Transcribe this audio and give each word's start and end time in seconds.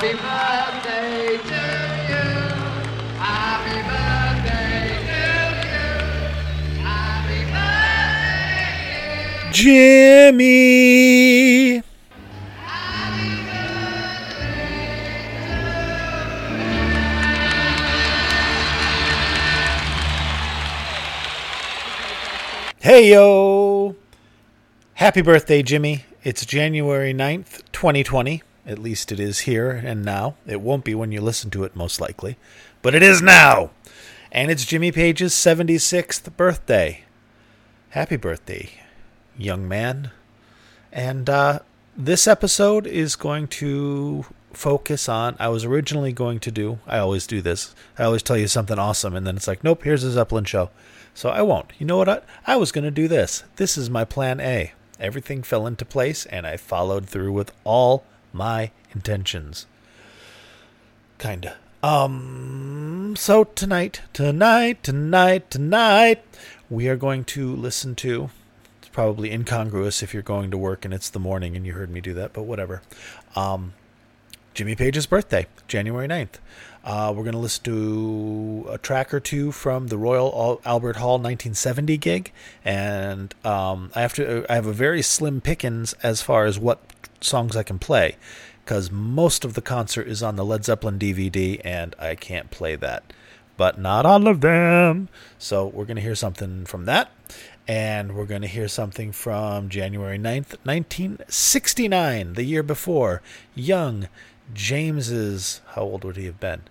Happy 0.00 0.16
birthday 0.16 1.36
to 1.36 1.60
you. 2.08 2.24
Happy 3.20 3.78
birthday 3.90 4.96
to 5.10 5.20
you. 5.68 5.92
Happy 6.80 7.40
birthday. 9.44 9.52
Jimmy. 9.52 10.56
Hey 22.78 23.10
yo! 23.10 23.94
Happy 24.94 25.20
birthday, 25.20 25.62
Jimmy. 25.62 26.06
It's 26.24 26.46
January 26.46 27.12
9th, 27.12 27.60
2020. 27.72 28.42
At 28.70 28.78
least 28.78 29.10
it 29.10 29.18
is 29.18 29.40
here 29.40 29.72
and 29.72 30.04
now. 30.04 30.36
It 30.46 30.60
won't 30.60 30.84
be 30.84 30.94
when 30.94 31.10
you 31.10 31.20
listen 31.20 31.50
to 31.50 31.64
it, 31.64 31.74
most 31.74 32.00
likely. 32.00 32.36
But 32.82 32.94
it 32.94 33.02
is 33.02 33.20
now! 33.20 33.72
And 34.30 34.48
it's 34.48 34.64
Jimmy 34.64 34.92
Page's 34.92 35.34
76th 35.34 36.36
birthday. 36.36 37.02
Happy 37.88 38.14
birthday, 38.14 38.70
young 39.36 39.66
man. 39.66 40.12
And 40.92 41.28
uh, 41.28 41.58
this 41.96 42.28
episode 42.28 42.86
is 42.86 43.16
going 43.16 43.48
to 43.48 44.24
focus 44.52 45.08
on. 45.08 45.34
I 45.40 45.48
was 45.48 45.64
originally 45.64 46.12
going 46.12 46.38
to 46.38 46.52
do. 46.52 46.78
I 46.86 46.98
always 46.98 47.26
do 47.26 47.42
this. 47.42 47.74
I 47.98 48.04
always 48.04 48.22
tell 48.22 48.38
you 48.38 48.46
something 48.46 48.78
awesome, 48.78 49.16
and 49.16 49.26
then 49.26 49.36
it's 49.36 49.48
like, 49.48 49.64
nope, 49.64 49.82
here's 49.82 50.04
a 50.04 50.12
Zeppelin 50.12 50.44
show. 50.44 50.70
So 51.12 51.30
I 51.30 51.42
won't. 51.42 51.72
You 51.80 51.86
know 51.86 51.96
what? 51.96 52.08
I, 52.08 52.20
I 52.46 52.54
was 52.54 52.70
going 52.70 52.84
to 52.84 52.92
do 52.92 53.08
this. 53.08 53.42
This 53.56 53.76
is 53.76 53.90
my 53.90 54.04
plan 54.04 54.38
A. 54.38 54.74
Everything 55.00 55.42
fell 55.42 55.66
into 55.66 55.84
place, 55.84 56.24
and 56.26 56.46
I 56.46 56.56
followed 56.56 57.06
through 57.08 57.32
with 57.32 57.50
all 57.64 58.04
my 58.32 58.70
intentions. 58.94 59.66
Kinda. 61.18 61.56
Um. 61.82 63.14
So 63.16 63.44
tonight, 63.44 64.02
tonight, 64.12 64.82
tonight, 64.82 65.50
tonight, 65.50 66.24
we 66.68 66.88
are 66.88 66.96
going 66.96 67.24
to 67.24 67.54
listen 67.54 67.94
to. 67.96 68.30
It's 68.78 68.88
probably 68.88 69.30
incongruous 69.30 70.02
if 70.02 70.12
you're 70.14 70.22
going 70.22 70.50
to 70.50 70.58
work 70.58 70.84
and 70.84 70.94
it's 70.94 71.10
the 71.10 71.18
morning 71.18 71.56
and 71.56 71.66
you 71.66 71.72
heard 71.72 71.90
me 71.90 72.00
do 72.00 72.14
that, 72.14 72.32
but 72.32 72.42
whatever. 72.42 72.82
Um, 73.34 73.74
Jimmy 74.54 74.74
Page's 74.74 75.06
birthday, 75.06 75.46
January 75.68 76.08
9th. 76.08 76.38
Uh, 76.82 77.12
we're 77.14 77.24
going 77.24 77.34
to 77.34 77.38
listen 77.38 77.64
to 77.64 78.66
a 78.70 78.78
track 78.78 79.12
or 79.12 79.20
two 79.20 79.52
from 79.52 79.88
the 79.88 79.98
Royal 79.98 80.60
Albert 80.64 80.96
Hall 80.96 81.18
1970 81.18 81.96
gig, 81.98 82.32
and 82.64 83.34
um, 83.44 83.90
I 83.94 84.00
have 84.00 84.14
to. 84.14 84.46
I 84.48 84.54
have 84.54 84.66
a 84.66 84.72
very 84.72 85.02
slim 85.02 85.42
pickings 85.42 85.92
as 86.02 86.22
far 86.22 86.46
as 86.46 86.58
what 86.58 86.80
songs 87.20 87.54
I 87.54 87.62
can 87.62 87.78
play, 87.78 88.16
because 88.64 88.90
most 88.90 89.44
of 89.44 89.52
the 89.52 89.60
concert 89.60 90.08
is 90.08 90.22
on 90.22 90.36
the 90.36 90.44
Led 90.44 90.64
Zeppelin 90.64 90.98
DVD, 90.98 91.60
and 91.62 91.94
I 91.98 92.14
can't 92.14 92.50
play 92.50 92.76
that. 92.76 93.12
But 93.58 93.78
not 93.78 94.06
all 94.06 94.26
of 94.26 94.40
them. 94.40 95.10
So 95.38 95.66
we're 95.66 95.84
going 95.84 95.96
to 95.96 96.02
hear 96.02 96.14
something 96.14 96.64
from 96.64 96.86
that, 96.86 97.10
and 97.68 98.14
we're 98.14 98.24
going 98.24 98.40
to 98.40 98.48
hear 98.48 98.68
something 98.68 99.12
from 99.12 99.68
January 99.68 100.18
9th, 100.18 100.56
1969, 100.64 102.32
the 102.32 102.44
year 102.44 102.62
before. 102.62 103.20
Young 103.54 104.08
James's 104.54 105.60
how 105.68 105.82
old 105.82 106.04
would 106.04 106.16
he 106.16 106.26
have 106.26 106.40
been? 106.40 106.62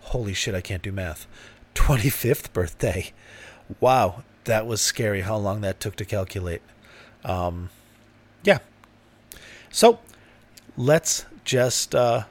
Holy 0.00 0.34
shit, 0.34 0.54
I 0.54 0.60
can't 0.60 0.82
do 0.82 0.92
math. 0.92 1.26
25th 1.74 2.52
birthday. 2.52 3.12
Wow, 3.80 4.24
that 4.44 4.66
was 4.66 4.80
scary 4.80 5.22
how 5.22 5.36
long 5.36 5.60
that 5.60 5.80
took 5.80 5.96
to 5.96 6.04
calculate. 6.04 6.62
Um, 7.24 7.70
yeah. 8.42 8.58
So 9.70 10.00
let's 10.76 11.24
just, 11.44 11.94
uh, 11.94 12.24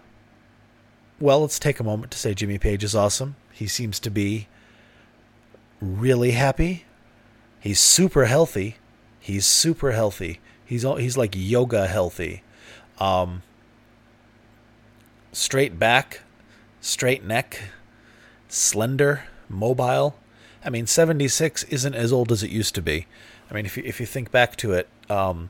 well, 1.20 1.42
let's 1.42 1.60
take 1.60 1.80
a 1.80 1.84
moment 1.84 2.12
to 2.12 2.18
say 2.18 2.34
Jimmy 2.34 2.58
Page 2.58 2.84
is 2.84 2.96
awesome. 2.96 3.36
He 3.52 3.68
seems 3.68 4.00
to 4.02 4.10
be 4.10 4.48
really 5.82 6.32
happy. 6.32 6.86
He's 7.60 7.80
super 7.80 8.26
healthy. 8.26 8.78
He's 9.20 9.45
super 9.45 9.92
healthy. 9.92 10.40
He's 10.66 10.84
all, 10.84 10.95
he's 10.95 11.17
like 11.17 11.34
yoga 11.36 11.88
healthy. 11.88 12.44
Um, 13.00 13.44
straight 15.31 15.80
back, 15.80 16.21
straight 16.80 17.23
neck, 17.23 17.61
slender, 18.47 19.23
mobile. 19.49 20.15
I 20.64 20.69
mean, 20.69 20.87
76 20.87 21.64
isn't 21.65 21.95
as 21.95 22.14
old 22.14 22.31
as 22.31 22.43
it 22.43 22.52
used 22.52 22.75
to 22.75 22.81
be. 22.81 23.08
I 23.49 23.53
mean, 23.53 23.65
if 23.65 23.77
you, 23.77 23.83
if 23.86 23.99
you 23.99 24.05
think 24.05 24.31
back 24.31 24.55
to 24.58 24.73
it, 24.73 24.87
um, 25.09 25.49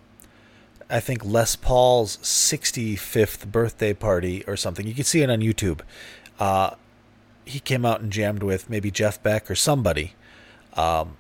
I 0.89 0.99
think 0.99 1.23
Les 1.23 1.55
Paul's 1.55 2.17
65th 2.17 3.51
birthday 3.51 3.93
party 3.93 4.43
or 4.45 4.57
something, 4.57 4.87
you 4.87 4.93
can 4.93 5.03
see 5.03 5.21
it 5.21 5.29
on 5.29 5.39
YouTube. 5.39 5.81
Uh, 6.39 6.71
he 7.45 7.59
came 7.59 7.85
out 7.85 8.01
and 8.01 8.11
jammed 8.11 8.43
with 8.43 8.69
maybe 8.69 8.91
Jeff 8.91 9.21
Beck 9.21 9.49
or 9.49 9.55
somebody. 9.55 10.15
Um, 10.73 11.17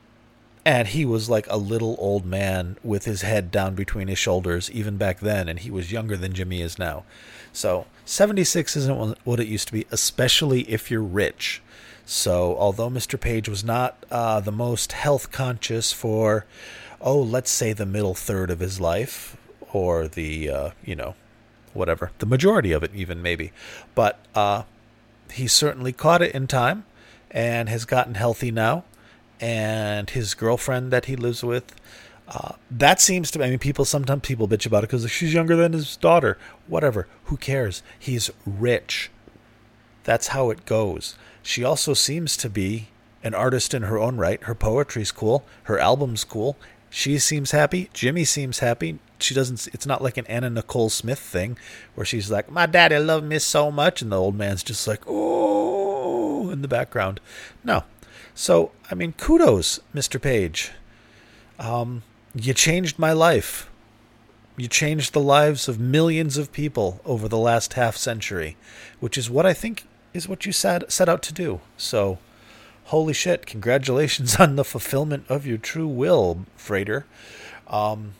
and 0.63 0.89
he 0.89 1.05
was 1.05 1.29
like 1.29 1.47
a 1.49 1.57
little 1.57 1.95
old 1.97 2.25
man 2.25 2.77
with 2.83 3.05
his 3.05 3.23
head 3.23 3.51
down 3.51 3.73
between 3.73 4.07
his 4.07 4.19
shoulders, 4.19 4.69
even 4.71 4.97
back 4.97 5.19
then, 5.19 5.49
and 5.49 5.59
he 5.59 5.71
was 5.71 5.91
younger 5.91 6.15
than 6.15 6.33
Jimmy 6.33 6.61
is 6.61 6.77
now. 6.77 7.03
So 7.51 7.87
76 8.05 8.75
isn't 8.77 9.17
what 9.23 9.39
it 9.39 9.47
used 9.47 9.67
to 9.67 9.73
be, 9.73 9.87
especially 9.91 10.61
if 10.69 10.91
you're 10.91 11.01
rich. 11.01 11.61
So 12.05 12.55
although 12.57 12.89
Mr. 12.89 13.19
Page 13.19 13.49
was 13.49 13.63
not 13.63 14.05
uh, 14.11 14.39
the 14.39 14.51
most 14.51 14.91
health 14.91 15.31
conscious 15.31 15.91
for, 15.91 16.45
oh, 16.99 17.19
let's 17.19 17.51
say 17.51 17.73
the 17.73 17.85
middle 17.85 18.13
third 18.13 18.51
of 18.51 18.59
his 18.59 18.79
life, 18.79 19.37
or 19.73 20.07
the, 20.07 20.49
uh, 20.49 20.69
you 20.83 20.95
know, 20.95 21.15
whatever, 21.73 22.11
the 22.19 22.25
majority 22.25 22.71
of 22.71 22.83
it, 22.83 22.91
even 22.93 23.21
maybe, 23.21 23.51
but 23.95 24.19
uh, 24.35 24.63
he 25.31 25.47
certainly 25.47 25.93
caught 25.93 26.21
it 26.21 26.35
in 26.35 26.45
time 26.45 26.85
and 27.31 27.69
has 27.69 27.85
gotten 27.85 28.15
healthy 28.15 28.51
now 28.51 28.83
and 29.41 30.11
his 30.11 30.35
girlfriend 30.35 30.91
that 30.93 31.05
he 31.05 31.15
lives 31.15 31.43
with. 31.43 31.75
Uh, 32.27 32.53
that 32.69 33.01
seems 33.01 33.29
to 33.31 33.43
I 33.43 33.49
mean, 33.49 33.59
people 33.59 33.83
sometimes 33.83 34.21
people 34.21 34.47
bitch 34.47 34.65
about 34.65 34.85
it 34.85 34.89
because 34.89 35.09
she's 35.11 35.33
younger 35.33 35.55
than 35.55 35.73
his 35.73 35.97
daughter. 35.97 36.37
Whatever. 36.67 37.07
Who 37.25 37.35
cares? 37.35 37.83
He's 37.99 38.29
rich. 38.45 39.09
That's 40.03 40.27
how 40.27 40.49
it 40.49 40.65
goes. 40.65 41.15
She 41.43 41.63
also 41.63 41.93
seems 41.93 42.37
to 42.37 42.49
be 42.49 42.87
an 43.23 43.33
artist 43.33 43.73
in 43.73 43.83
her 43.83 43.99
own 43.99 44.17
right. 44.17 44.41
Her 44.43 44.55
poetry's 44.55 45.11
cool. 45.11 45.43
Her 45.63 45.79
album's 45.79 46.23
cool. 46.23 46.55
She 46.89 47.19
seems 47.19 47.51
happy. 47.51 47.89
Jimmy 47.93 48.25
seems 48.25 48.59
happy. 48.59 48.99
She 49.19 49.33
doesn't, 49.33 49.67
it's 49.73 49.85
not 49.85 50.01
like 50.01 50.17
an 50.17 50.25
Anna 50.27 50.49
Nicole 50.49 50.89
Smith 50.89 51.19
thing 51.19 51.57
where 51.95 52.05
she's 52.05 52.31
like, 52.31 52.51
my 52.51 52.65
daddy 52.65 52.97
loved 52.97 53.25
me 53.25 53.39
so 53.39 53.71
much. 53.71 54.01
And 54.01 54.11
the 54.11 54.17
old 54.17 54.35
man's 54.35 54.63
just 54.63 54.87
like, 54.87 55.01
oh, 55.07 56.49
in 56.49 56.61
the 56.61 56.67
background. 56.67 57.19
No, 57.63 57.83
so, 58.33 58.71
I 58.89 58.95
mean, 58.95 59.13
kudos, 59.13 59.79
Mr. 59.93 60.21
Page. 60.21 60.71
Um, 61.59 62.03
you 62.33 62.53
changed 62.53 62.97
my 62.97 63.11
life. 63.11 63.69
You 64.57 64.67
changed 64.67 65.13
the 65.13 65.21
lives 65.21 65.67
of 65.67 65.79
millions 65.79 66.37
of 66.37 66.51
people 66.51 67.01
over 67.05 67.27
the 67.27 67.37
last 67.37 67.73
half 67.73 67.95
century, 67.97 68.57
which 68.99 69.17
is 69.17 69.29
what 69.29 69.45
I 69.45 69.53
think 69.53 69.85
is 70.13 70.27
what 70.27 70.45
you 70.45 70.51
set, 70.51 70.91
set 70.91 71.09
out 71.09 71.21
to 71.23 71.33
do. 71.33 71.61
So, 71.77 72.19
holy 72.85 73.13
shit, 73.13 73.45
congratulations 73.45 74.35
on 74.39 74.55
the 74.55 74.63
fulfillment 74.65 75.25
of 75.29 75.45
your 75.45 75.57
true 75.57 75.87
will, 75.87 76.45
Freighter. 76.55 77.05
Um, 77.67 78.13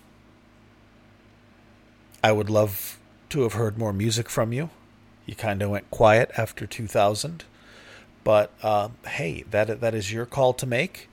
I 2.23 2.31
would 2.31 2.49
love 2.49 2.99
to 3.29 3.41
have 3.41 3.53
heard 3.53 3.77
more 3.77 3.93
music 3.93 4.29
from 4.29 4.53
you. 4.53 4.69
You 5.25 5.35
kind 5.35 5.61
of 5.61 5.69
went 5.69 5.89
quiet 5.91 6.31
after 6.37 6.65
2000. 6.65 7.43
But 8.23 8.51
uh, 8.61 8.89
hey, 9.07 9.43
that 9.49 9.81
that 9.81 9.95
is 9.95 10.11
your 10.11 10.25
call 10.25 10.53
to 10.53 10.65
make, 10.65 11.09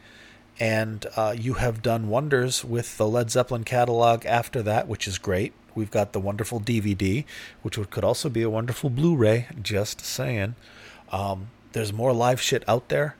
and 0.60 1.06
uh, 1.16 1.34
you 1.38 1.54
have 1.54 1.82
done 1.82 2.08
wonders 2.08 2.64
with 2.64 2.96
the 2.98 3.08
Led 3.08 3.30
Zeppelin 3.30 3.64
catalog 3.64 4.26
after 4.26 4.62
that, 4.62 4.88
which 4.88 5.08
is 5.08 5.18
great. 5.18 5.52
We've 5.74 5.90
got 5.90 6.12
the 6.12 6.20
wonderful 6.20 6.60
DVD, 6.60 7.24
which 7.62 7.78
could 7.90 8.04
also 8.04 8.28
be 8.28 8.42
a 8.42 8.50
wonderful 8.50 8.90
Blu-ray. 8.90 9.46
Just 9.62 10.00
saying. 10.00 10.56
Um, 11.10 11.50
there's 11.72 11.92
more 11.92 12.12
live 12.12 12.40
shit 12.40 12.64
out 12.68 12.88
there. 12.88 13.16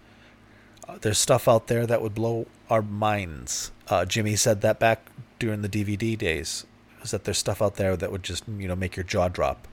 Uh, 0.88 0.99
there's 1.00 1.19
stuff 1.19 1.49
out 1.49 1.69
there 1.69 1.87
that 1.87 2.02
would 2.02 2.14
blow 2.14 2.46
our 2.69 2.82
minds. 2.82 3.70
Uh, 3.88 4.05
Jimmy 4.05 4.37
said 4.37 4.61
that 4.62 4.79
back 4.79 5.11
during 5.38 5.62
the 5.62 5.69
DVD 5.69 6.17
days. 6.17 6.67
Is 7.02 7.12
that 7.12 7.25
there's 7.25 7.38
stuff 7.38 7.62
out 7.62 7.76
there 7.76 7.96
that 7.96 8.11
would 8.11 8.23
just 8.23 8.44
you 8.49 8.67
know 8.67 8.75
make 8.75 8.96
your 8.96 9.05
jaw 9.05 9.29
drop, 9.29 9.69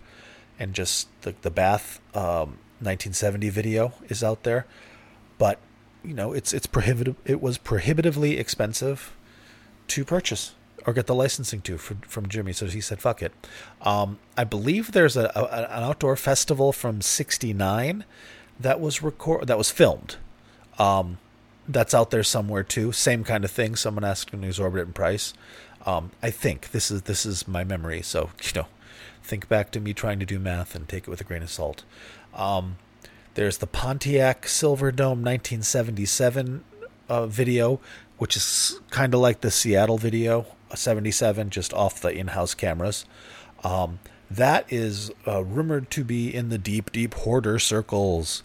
and 0.59 0.73
just 0.73 1.07
the 1.21 1.33
the 1.41 1.49
bath. 1.49 1.99
Um, 2.15 2.59
1970 2.79 3.49
video 3.49 3.93
is 4.09 4.23
out 4.23 4.43
there, 4.43 4.65
but 5.37 5.59
you 6.03 6.13
know 6.13 6.33
it's 6.33 6.53
it's 6.53 6.67
prohibitive. 6.67 7.15
It 7.25 7.41
was 7.41 7.57
prohibitively 7.57 8.37
expensive 8.37 9.15
to 9.87 10.05
purchase 10.05 10.53
or 10.85 10.93
get 10.93 11.07
the 11.07 11.15
licensing 11.15 11.61
to 11.61 11.77
from, 11.77 11.97
from 12.01 12.27
Jimmy. 12.27 12.53
So 12.53 12.67
he 12.67 12.81
said, 12.81 13.01
"Fuck 13.01 13.21
it." 13.21 13.33
Um, 13.81 14.19
I 14.37 14.43
believe 14.43 14.91
there's 14.91 15.17
a, 15.17 15.31
a, 15.35 15.43
an 15.43 15.83
outdoor 15.83 16.15
festival 16.15 16.71
from 16.71 17.01
'69 17.01 18.03
that 18.59 18.79
was 18.79 19.01
record 19.01 19.47
that 19.47 19.57
was 19.57 19.71
filmed. 19.71 20.17
Um, 20.77 21.17
that's 21.67 21.93
out 21.93 22.11
there 22.11 22.23
somewhere 22.23 22.63
too. 22.63 22.91
Same 22.91 23.23
kind 23.23 23.43
of 23.43 23.51
thing. 23.51 23.75
Someone 23.75 24.03
asked 24.03 24.33
an 24.33 24.43
exorbitant 24.43 24.93
price. 24.93 25.33
Um, 25.85 26.11
I 26.21 26.31
think 26.31 26.71
this 26.71 26.91
is 26.91 27.03
this 27.03 27.25
is 27.25 27.47
my 27.47 27.63
memory. 27.63 28.01
So 28.01 28.29
you 28.43 28.61
know, 28.61 28.67
think 29.23 29.47
back 29.47 29.71
to 29.71 29.79
me 29.79 29.93
trying 29.93 30.19
to 30.19 30.25
do 30.25 30.39
math 30.39 30.75
and 30.75 30.87
take 30.87 31.03
it 31.03 31.09
with 31.09 31.21
a 31.21 31.23
grain 31.23 31.43
of 31.43 31.49
salt. 31.49 31.83
Um, 32.35 32.77
there's 33.35 33.57
the 33.57 33.67
Pontiac 33.67 34.43
Silverdome 34.43 35.21
1977 35.23 36.63
uh, 37.09 37.27
video, 37.27 37.79
which 38.17 38.35
is 38.35 38.79
kind 38.89 39.13
of 39.13 39.19
like 39.19 39.41
the 39.41 39.51
Seattle 39.51 39.97
video, 39.97 40.45
77, 40.73 41.49
just 41.49 41.73
off 41.73 42.01
the 42.01 42.09
in 42.09 42.27
house 42.27 42.53
cameras. 42.53 43.05
Um, 43.63 43.99
that 44.29 44.65
is 44.69 45.11
uh, 45.27 45.43
rumored 45.43 45.89
to 45.91 46.03
be 46.03 46.33
in 46.33 46.49
the 46.49 46.57
deep, 46.57 46.91
deep 46.91 47.13
hoarder 47.13 47.59
circles. 47.59 48.43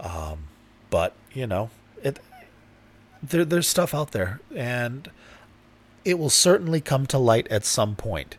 Um, 0.00 0.44
but, 0.90 1.14
you 1.32 1.46
know, 1.46 1.70
it 2.02 2.20
there, 3.22 3.44
there's 3.44 3.68
stuff 3.68 3.94
out 3.94 4.12
there, 4.12 4.40
and 4.54 5.10
it 6.04 6.18
will 6.18 6.30
certainly 6.30 6.80
come 6.80 7.06
to 7.06 7.18
light 7.18 7.48
at 7.48 7.64
some 7.64 7.96
point. 7.96 8.36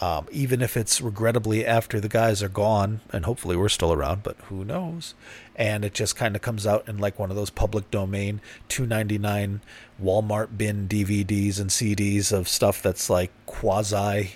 Um, 0.00 0.28
even 0.30 0.62
if 0.62 0.76
it's 0.76 1.00
regrettably 1.00 1.66
after 1.66 1.98
the 1.98 2.08
guys 2.08 2.40
are 2.40 2.48
gone, 2.48 3.00
and 3.12 3.24
hopefully 3.24 3.56
we're 3.56 3.68
still 3.68 3.92
around, 3.92 4.22
but 4.22 4.36
who 4.44 4.64
knows? 4.64 5.14
And 5.56 5.84
it 5.84 5.92
just 5.92 6.14
kind 6.14 6.36
of 6.36 6.42
comes 6.42 6.66
out 6.68 6.88
in 6.88 6.98
like 6.98 7.18
one 7.18 7.30
of 7.30 7.36
those 7.36 7.50
public 7.50 7.90
domain, 7.90 8.40
two 8.68 8.86
ninety 8.86 9.18
nine 9.18 9.60
Walmart 10.00 10.56
bin 10.56 10.86
DVDs 10.86 11.58
and 11.58 11.70
CDs 11.70 12.30
of 12.30 12.48
stuff 12.48 12.80
that's 12.80 13.10
like 13.10 13.32
quasi, 13.46 14.34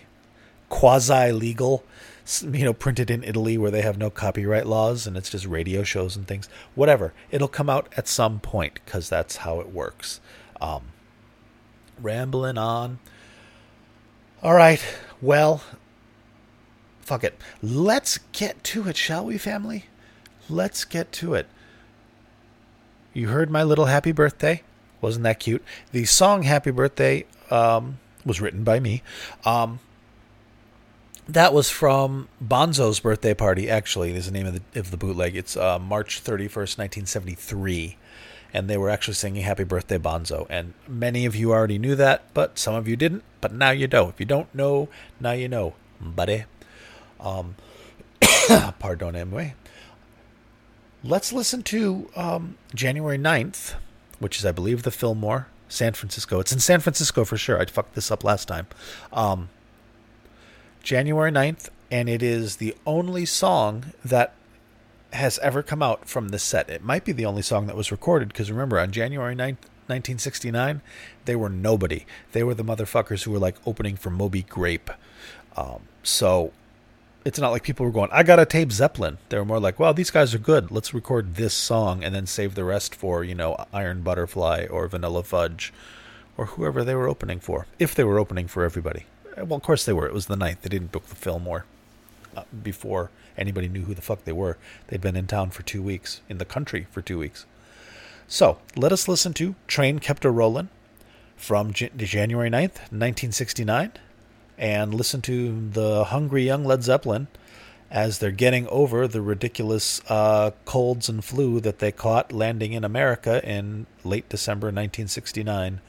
quasi 0.69 1.31
legal, 1.31 1.85
you 2.41 2.65
know, 2.65 2.73
printed 2.73 3.09
in 3.09 3.23
Italy 3.23 3.57
where 3.57 3.71
they 3.71 3.83
have 3.83 3.97
no 3.97 4.11
copyright 4.11 4.67
laws 4.67 5.07
and 5.07 5.17
it's 5.17 5.31
just 5.31 5.47
radio 5.47 5.85
shows 5.85 6.17
and 6.17 6.27
things. 6.27 6.49
Whatever, 6.75 7.13
it'll 7.31 7.47
come 7.47 7.71
out 7.71 7.93
at 7.97 8.09
some 8.09 8.41
point 8.41 8.81
because 8.85 9.09
that's 9.09 9.37
how 9.37 9.61
it 9.61 9.73
works. 9.73 10.21
Um, 10.61 10.87
rambling 12.01 12.59
on. 12.59 12.99
All 14.43 14.55
right, 14.55 14.85
well, 15.23 15.63
fuck 17.01 17.25
it. 17.25 17.39
Let's 17.63 18.19
get 18.33 18.63
to 18.65 18.89
it, 18.89 18.97
shall 18.97 19.25
we, 19.25 19.39
family? 19.39 19.87
Let's 20.51 20.85
get 20.85 21.13
to 21.13 21.35
it. 21.35 21.47
You 23.15 23.29
heard 23.29 23.51
my 23.51 23.63
little 23.63 23.87
happy 23.87 24.13
birthday? 24.13 24.63
Wasn't 25.01 25.23
that 25.25 25.41
cute? 25.41 25.63
The 25.93 26.05
song 26.05 26.45
Happy 26.45 26.71
Birthday 26.71 27.27
um, 27.51 27.99
was 28.25 28.41
written 28.41 28.65
by 28.65 28.81
me. 28.81 29.03
Um, 29.45 29.81
that 31.29 31.53
was 31.53 31.71
from 31.71 32.29
Bonzo's 32.43 33.01
birthday 33.01 33.35
party, 33.35 33.69
actually, 33.69 34.13
is 34.13 34.27
the 34.27 34.33
name 34.33 34.47
of 34.47 34.55
the, 34.55 34.81
of 34.81 34.91
the 34.91 34.97
bootleg. 34.97 35.37
It's 35.37 35.57
uh, 35.57 35.79
March 35.79 36.23
31st, 36.23 36.79
1973 36.79 37.97
and 38.53 38.69
they 38.69 38.77
were 38.77 38.91
actually 38.91 39.15
singing 39.15 39.43
Happy 39.43 39.65
Birthday 39.65 39.99
Bonzo. 39.99 40.47
And 40.51 40.75
many 40.87 41.25
of 41.25 41.35
you 41.35 41.53
already 41.53 41.79
knew 41.79 41.95
that, 41.97 42.23
but 42.35 42.59
some 42.59 42.75
of 42.75 42.87
you 42.87 42.97
didn't. 42.97 43.23
But 43.41 43.53
now 43.53 43.71
you 43.71 43.89
know. 43.89 44.09
If 44.09 44.21
you 44.21 44.27
don't 44.27 44.55
know, 44.55 44.89
now 45.21 45.33
you 45.33 45.49
know, 45.49 45.75
buddy. 46.01 46.45
Um, 47.19 47.57
pardon 48.79 49.31
me. 49.31 49.55
Let's 51.05 51.33
listen 51.33 51.63
to 51.65 52.11
um, 52.15 52.57
January 52.75 53.19
9th, 53.19 53.75
which 54.21 54.39
is, 54.39 54.47
I 54.47 54.53
believe, 54.53 54.83
the 54.83 54.91
Fillmore, 54.91 55.49
San 55.69 55.95
Francisco. 55.95 56.39
It's 56.39 56.53
in 56.53 56.61
San 56.61 56.81
Francisco 56.81 57.25
for 57.25 57.37
sure. 57.37 57.61
I 57.61 57.65
fucked 57.65 57.95
this 57.95 58.11
up 58.11 58.23
last 58.23 58.47
time. 58.47 58.69
Um, 59.13 59.49
January 60.83 61.33
9th, 61.33 61.71
and 61.91 62.09
it 62.09 62.23
is 62.23 62.57
the 62.57 62.77
only 62.87 63.25
song 63.25 63.93
that 64.05 64.35
has 65.13 65.39
ever 65.41 65.63
come 65.63 65.83
out 65.83 66.09
from 66.09 66.29
this 66.29 66.43
set. 66.43 66.71
It 66.71 66.83
might 66.83 67.05
be 67.05 67.13
the 67.13 67.27
only 67.27 67.43
song 67.43 67.67
that 67.67 67.77
was 67.77 67.93
recorded 67.93 68.29
because 68.29 68.51
remember, 68.51 68.79
on 68.79 68.93
January 68.93 69.35
9th, 69.35 69.59
1969, 69.89 70.81
they 71.25 71.37
were 71.37 71.49
nobody. 71.49 72.07
They 72.33 72.43
were 72.43 72.55
the 72.55 72.65
motherfuckers 72.65 73.25
who 73.25 73.31
were 73.31 73.39
like 73.39 73.57
opening 73.67 73.97
for 73.97 74.11
Moby 74.11 74.43
Grape. 74.43 74.91
Um, 75.57 75.81
so 76.03 76.53
it's 77.25 77.39
not 77.39 77.51
like 77.51 77.63
people 77.63 77.85
were 77.85 77.93
going, 77.93 78.09
I 78.13 78.23
got 78.23 78.37
to 78.37 78.47
tape 78.47 78.73
Zeppelin. 78.73 79.19
They 79.29 79.39
were 79.39 79.45
more 79.45 79.61
like, 79.61 79.79
well, 79.79 79.93
these 79.93 80.11
guys 80.11 80.35
are 80.35 80.39
good. 80.39 80.71
Let's 80.71 80.95
record 80.95 81.35
this 81.35 81.55
song 81.55 82.03
and 82.03 82.15
then 82.15 82.27
save 82.27 82.55
the 82.55 82.65
rest 82.65 82.95
for, 82.95 83.23
you 83.23 83.35
know, 83.35 83.57
Iron 83.73 84.03
Butterfly 84.03 84.67
or 84.71 84.89
Vanilla 84.89 85.23
Fudge 85.23 85.73
or 86.37 86.47
whoever 86.47 86.83
they 86.83 86.95
were 86.95 87.09
opening 87.09 87.41
for. 87.41 87.67
If 87.79 87.95
they 87.95 88.05
were 88.05 88.19
opening 88.19 88.49
for 88.49 88.65
everybody. 88.65 89.05
Well, 89.37 89.55
of 89.55 89.63
course 89.63 89.85
they 89.85 89.93
were. 89.93 90.07
It 90.07 90.15
was 90.15 90.27
the 90.27 90.37
ninth. 90.37 90.63
They 90.63 90.69
didn't 90.69 90.93
book 90.93 91.07
the 91.07 91.17
Fillmore 91.17 91.65
uh, 92.37 92.45
before 92.63 93.11
anybody 93.37 93.69
knew 93.69 93.83
who 93.83 93.95
the 93.95 94.03
fuck 94.03 94.25
they 94.25 94.33
were. 94.33 94.59
They'd 94.89 95.01
been 95.01 95.17
in 95.17 95.27
town 95.27 95.51
for 95.51 95.63
two 95.63 95.83
weeks, 95.83 96.21
in 96.29 96.39
the 96.39 96.45
country 96.45 96.87
for 96.91 97.03
two 97.03 97.19
weeks. 97.19 97.47
So 98.27 98.59
let 98.77 98.93
us 98.93 99.09
listen 99.09 99.33
to 99.35 99.55
Train 99.67 99.99
Kept 99.99 100.25
a 100.25 100.31
Rollin' 100.31 100.69
from 101.37 101.73
J- 101.73 101.91
January 101.97 102.49
9th, 102.49 102.91
1969, 102.91 103.93
and 104.57 104.95
listen 104.95 105.21
to 105.23 105.69
the 105.71 106.05
hungry 106.05 106.45
young 106.45 106.65
Led 106.65 106.83
Zeppelin 106.83 107.29
as 107.91 108.19
they're 108.19 108.31
getting 108.31 108.67
over 108.69 109.07
the 109.07 109.21
ridiculous 109.21 110.01
uh, 110.09 110.53
colds 110.65 111.11
and 111.11 111.23
flu 111.23 111.61
that 111.61 111.79
they 111.79 111.93
caught 111.93 112.33
landing 112.33 112.73
in 112.73 112.85
America 112.85 113.47
in 113.47 113.87
late 114.03 114.29
December 114.31 114.69
1969 114.69 115.81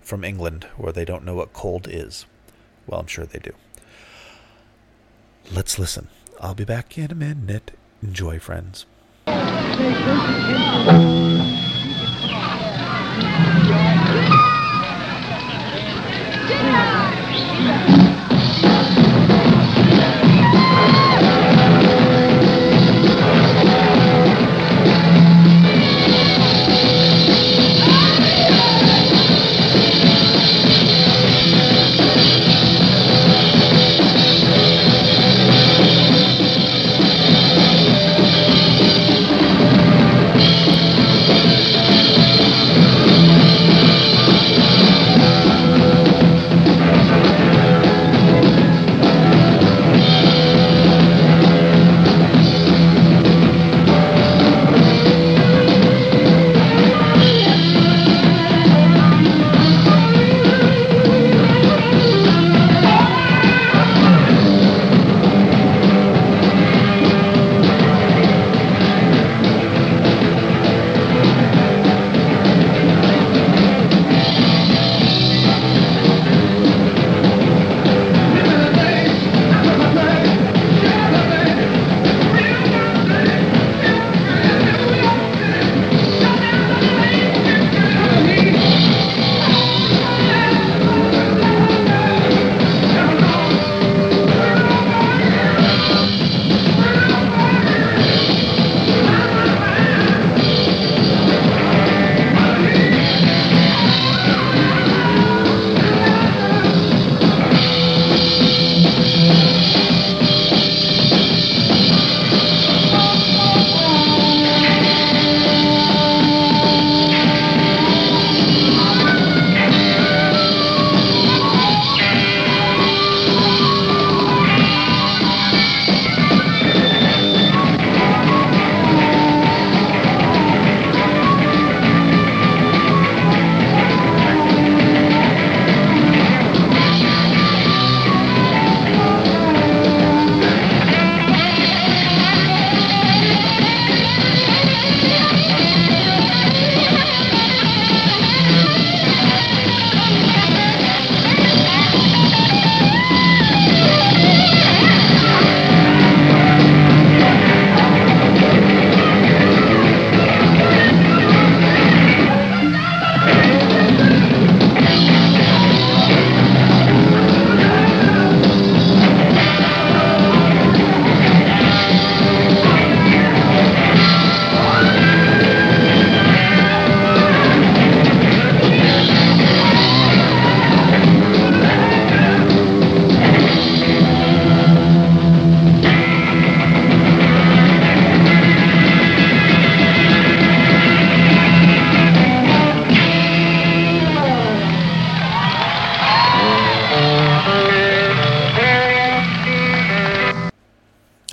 from 0.00 0.22
England, 0.22 0.64
where 0.76 0.92
they 0.92 1.04
don't 1.04 1.24
know 1.24 1.34
what 1.34 1.52
cold 1.52 1.88
is. 1.90 2.26
Well, 2.86 3.00
I'm 3.00 3.08
sure 3.08 3.26
they 3.26 3.40
do. 3.40 3.52
Let's 5.50 5.78
listen. 5.78 6.08
I'll 6.40 6.54
be 6.54 6.64
back 6.64 6.96
in 6.96 7.10
a 7.10 7.14
minute. 7.14 7.72
Enjoy, 8.02 8.38
friends. 8.38 8.86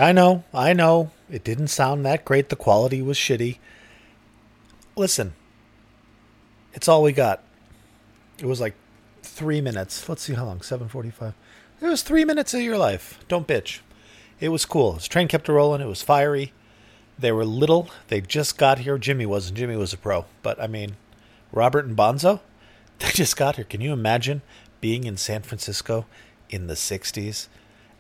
I 0.06 0.12
know, 0.12 0.44
I 0.54 0.74
know. 0.74 1.10
It 1.32 1.44
didn't 1.44 1.70
sound 1.70 2.06
that 2.06 2.26
great. 2.26 2.50
The 2.50 2.56
quality 2.56 3.02
was 3.02 3.18
shitty. 3.18 3.58
Listen, 4.96 5.34
it's 6.76 6.88
all 6.88 7.02
we 7.02 7.12
got. 7.12 7.42
It 8.38 8.46
was 8.46 8.62
like 8.62 8.76
three 9.24 9.62
minutes. 9.62 10.08
Let's 10.08 10.22
see 10.22 10.36
how 10.36 10.46
long. 10.46 10.62
Seven 10.62 10.90
forty-five. 10.90 11.34
It 11.82 11.88
was 11.88 12.04
three 12.04 12.24
minutes 12.24 12.54
of 12.54 12.62
your 12.62 12.78
life. 12.78 13.18
Don't 13.28 13.48
bitch. 13.48 13.80
It 14.40 14.50
was 14.50 14.64
cool. 14.64 14.94
His 14.94 15.08
train 15.08 15.28
kept 15.28 15.48
rolling. 15.48 15.82
It 15.82 15.88
was 15.88 16.04
fiery. 16.04 16.54
They 17.18 17.32
were 17.32 17.44
little. 17.44 17.90
They 18.10 18.22
just 18.22 18.60
got 18.60 18.78
here. 18.78 19.00
Jimmy 19.00 19.26
wasn't. 19.26 19.58
Jimmy 19.58 19.76
was 19.76 19.92
a 19.92 19.98
pro. 19.98 20.26
But 20.44 20.62
I 20.62 20.68
mean, 20.68 20.98
Robert 21.52 21.86
and 21.86 21.98
Bonzo, 21.98 22.42
they 23.00 23.10
just 23.10 23.38
got 23.38 23.56
here. 23.56 23.66
Can 23.66 23.82
you 23.82 23.92
imagine 23.92 24.44
being 24.82 25.06
in 25.06 25.18
San 25.18 25.42
Francisco 25.42 26.06
in 26.52 26.68
the 26.68 26.76
'60s 26.76 27.48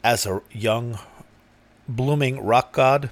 as 0.03 0.27
a 0.27 0.43
young, 0.51 0.99
blooming 1.87 2.43
rock 2.43 2.73
god? 2.73 3.09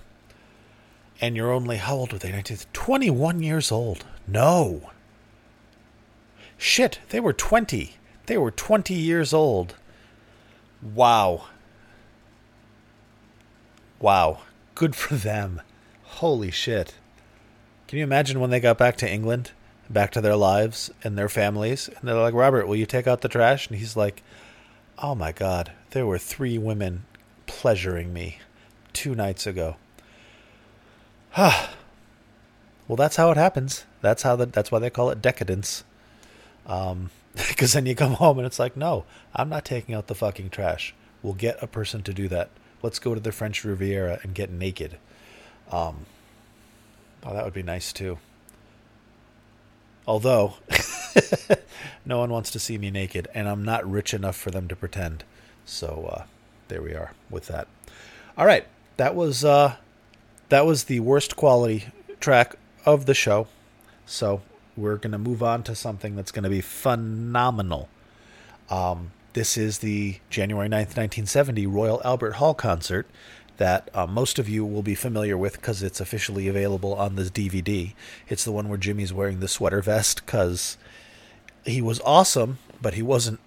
And 1.22 1.36
you're 1.36 1.52
only 1.52 1.78
how 1.78 1.96
old 1.96 2.14
were 2.14 2.20
they? 2.20 2.32
19, 2.32 2.58
21 2.74 3.42
years 3.42 3.72
old. 3.72 4.06
No. 4.28 4.92
Shit, 6.58 7.00
they 7.10 7.20
were 7.20 7.34
20. 7.34 7.96
They 8.26 8.38
were 8.38 8.52
20 8.52 8.94
years 8.94 9.34
old. 9.34 9.76
Wow. 10.82 11.46
Wow. 14.00 14.42
Good 14.76 14.96
for 14.96 15.16
them. 15.16 15.62
Holy 16.04 16.52
shit. 16.52 16.96
Can 17.88 18.00
you 18.00 18.04
imagine 18.04 18.40
when 18.40 18.50
they 18.50 18.60
got 18.60 18.78
back 18.78 18.98
to 18.98 19.12
England, 19.12 19.52
back 19.90 20.12
to 20.12 20.22
their 20.22 20.36
lives 20.36 20.90
and 21.04 21.18
their 21.18 21.30
families? 21.30 21.88
And 21.90 22.08
they're 22.08 22.16
like, 22.16 22.34
Robert, 22.34 22.68
will 22.68 22.76
you 22.76 22.86
take 22.86 23.08
out 23.08 23.22
the 23.22 23.30
trash? 23.30 23.68
And 23.68 23.78
he's 23.78 23.96
like, 23.96 24.24
Oh 25.00 25.16
my 25.16 25.32
God, 25.32 25.72
there 25.92 26.06
were 26.06 26.18
three 26.18 26.58
women 26.58 27.06
pleasuring 27.46 28.14
me 28.14 28.40
two 28.94 29.16
nights 29.16 29.46
ago. 29.48 29.76
well, 31.38 31.68
that's 32.96 33.16
how 33.16 33.32
it 33.32 33.38
happens. 33.38 33.86
That's 34.02 34.24
how 34.24 34.36
the, 34.36 34.46
that's 34.46 34.72
why 34.72 34.80
they 34.80 34.90
call 34.90 35.10
it 35.10 35.22
decadence. 35.22 35.84
Um, 36.66 37.10
because 37.36 37.74
then 37.74 37.86
you 37.86 37.96
come 37.96 38.14
home 38.14 38.38
and 38.38 38.46
it's 38.46 38.60
like, 38.60 38.78
no, 38.78 39.06
I'm 39.34 39.50
not 39.50 39.66
taking 39.66 39.96
out 39.96 40.08
the 40.08 40.16
fucking 40.16 40.50
trash. 40.50 40.94
We'll 41.22 41.34
get 41.34 41.62
a 41.62 41.68
person 41.68 42.04
to 42.04 42.14
do 42.14 42.28
that. 42.28 42.50
Let's 42.82 43.00
go 43.00 43.14
to 43.16 43.20
the 43.20 43.32
French 43.32 43.64
Riviera 43.64 44.20
and 44.24 44.36
get 44.36 44.52
naked. 44.52 44.98
Um, 45.72 46.06
oh, 47.24 47.34
that 47.34 47.44
would 47.46 47.54
be 47.54 47.64
nice 47.64 47.94
too. 47.94 48.20
Although, 50.06 50.56
no 52.06 52.20
one 52.20 52.30
wants 52.30 52.52
to 52.52 52.60
see 52.60 52.78
me 52.78 52.92
naked, 52.92 53.30
and 53.34 53.48
I'm 53.48 53.64
not 53.64 53.90
rich 53.90 54.14
enough 54.14 54.36
for 54.36 54.52
them 54.52 54.68
to 54.68 54.76
pretend. 54.76 55.24
So 55.66 56.10
uh, 56.12 56.24
there 56.68 56.82
we 56.82 56.94
are 56.94 57.14
with 57.30 57.48
that. 57.48 57.68
All 58.38 58.46
right, 58.46 58.68
that 58.98 59.16
was 59.16 59.44
uh, 59.44 59.76
that 60.50 60.66
was 60.66 60.86
the 60.86 61.00
worst 61.00 61.36
quality 61.36 61.86
track 62.20 62.56
of 62.86 63.06
the 63.06 63.14
show. 63.14 63.48
So 64.06 64.42
we're 64.76 64.98
to 65.12 65.18
move 65.18 65.44
on 65.44 65.64
to 65.64 65.76
something 65.76 66.16
that's 66.16 66.32
to 66.44 66.50
be 66.50 66.62
phenomenal. 66.62 67.90
Um, 68.70 69.12
this 69.34 69.58
is 69.58 69.80
the 69.80 70.20
January 70.30 70.68
9th, 70.68 70.96
1970 70.96 71.68
Royal 71.68 72.02
Albert 72.04 72.34
Hall 72.34 72.54
concert 72.54 73.08
that 73.58 73.90
uh, 73.94 74.08
most 74.08 74.40
of 74.40 74.50
you 74.50 74.66
will 74.66 74.82
be 74.82 74.96
familiar 74.96 75.38
with 75.38 75.54
because 75.54 75.84
it's 75.84 76.00
officially 76.00 76.48
available 76.48 76.94
on 76.94 77.16
the 77.16 77.24
DVD. 77.24 77.94
It's 78.28 78.44
the 78.44 78.52
one 78.52 78.68
where 78.68 78.78
Jimmy's 78.78 79.14
wearing 79.14 79.40
the 79.40 79.48
sweater 79.48 79.82
vest 79.82 80.26
because 80.26 80.78
he 81.66 81.82
was 81.82 82.02
awesome, 82.02 82.58
but 82.82 82.96
he 82.96 83.02
wasn't 83.02 83.40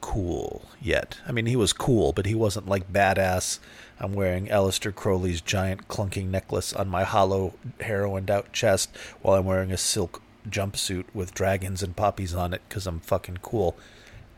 cool 0.00 0.66
yet. 0.80 1.18
I 1.26 1.32
mean, 1.32 1.46
he 1.46 1.56
was 1.56 1.72
cool, 1.72 2.12
but 2.12 2.26
he 2.26 2.34
wasn't 2.34 2.68
like 2.68 2.92
badass. 2.92 3.58
I'm 4.00 4.12
wearing 4.12 4.46
Aleister 4.46 4.94
Crowley's 4.94 5.40
giant 5.40 5.88
clunking 5.88 6.28
necklace 6.28 6.72
on 6.72 6.88
my 6.88 7.04
hollow, 7.04 7.54
heroined 7.80 8.30
out 8.30 8.52
chest 8.52 8.90
while 9.22 9.36
I'm 9.36 9.44
wearing 9.44 9.72
a 9.72 9.76
silk 9.76 10.22
jumpsuit 10.48 11.04
with 11.12 11.34
dragons 11.34 11.82
and 11.82 11.96
poppies 11.96 12.34
on 12.34 12.54
it 12.54 12.62
because 12.68 12.86
I'm 12.86 13.00
fucking 13.00 13.38
cool. 13.42 13.76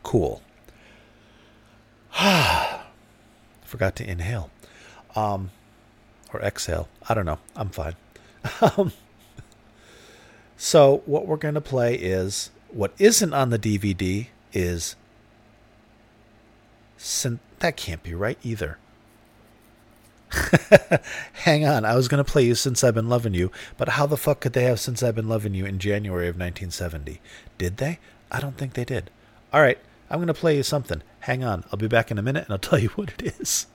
Cool. 0.03 0.41
Forgot 3.63 3.95
to 3.97 4.09
inhale. 4.09 4.49
Um, 5.15 5.51
or 6.33 6.41
exhale. 6.41 6.87
I 7.07 7.13
don't 7.13 7.25
know. 7.25 7.39
I'm 7.55 7.69
fine. 7.69 7.95
um, 8.77 8.91
so, 10.57 11.03
what 11.05 11.27
we're 11.27 11.37
going 11.37 11.55
to 11.55 11.61
play 11.61 11.95
is 11.95 12.49
what 12.69 12.93
isn't 12.97 13.33
on 13.33 13.49
the 13.49 13.59
DVD 13.59 14.27
is. 14.53 14.95
that 17.59 17.77
can't 17.77 18.01
be 18.01 18.15
right 18.15 18.39
either. 18.43 18.77
Hang 21.33 21.65
on, 21.65 21.83
I 21.85 21.95
was 21.95 22.07
going 22.07 22.23
to 22.23 22.29
play 22.31 22.45
you 22.45 22.55
Since 22.55 22.83
I've 22.83 22.95
Been 22.95 23.09
Loving 23.09 23.33
You, 23.33 23.51
but 23.77 23.89
how 23.89 24.05
the 24.05 24.17
fuck 24.17 24.41
could 24.41 24.53
they 24.53 24.63
have 24.63 24.79
Since 24.79 25.03
I've 25.03 25.15
Been 25.15 25.27
Loving 25.27 25.53
You 25.53 25.65
in 25.65 25.79
January 25.79 26.27
of 26.27 26.35
1970? 26.35 27.19
Did 27.57 27.77
they? 27.77 27.99
I 28.31 28.39
don't 28.39 28.57
think 28.57 28.73
they 28.73 28.85
did. 28.85 29.09
All 29.51 29.61
right, 29.61 29.77
I'm 30.09 30.17
going 30.17 30.27
to 30.27 30.33
play 30.33 30.55
you 30.55 30.63
something. 30.63 31.01
Hang 31.21 31.43
on, 31.43 31.63
I'll 31.71 31.77
be 31.77 31.87
back 31.87 32.11
in 32.11 32.17
a 32.17 32.21
minute 32.21 32.45
and 32.45 32.51
I'll 32.51 32.59
tell 32.69 32.79
you 32.79 32.89
what 32.89 33.13
it 33.17 33.39
is. 33.39 33.67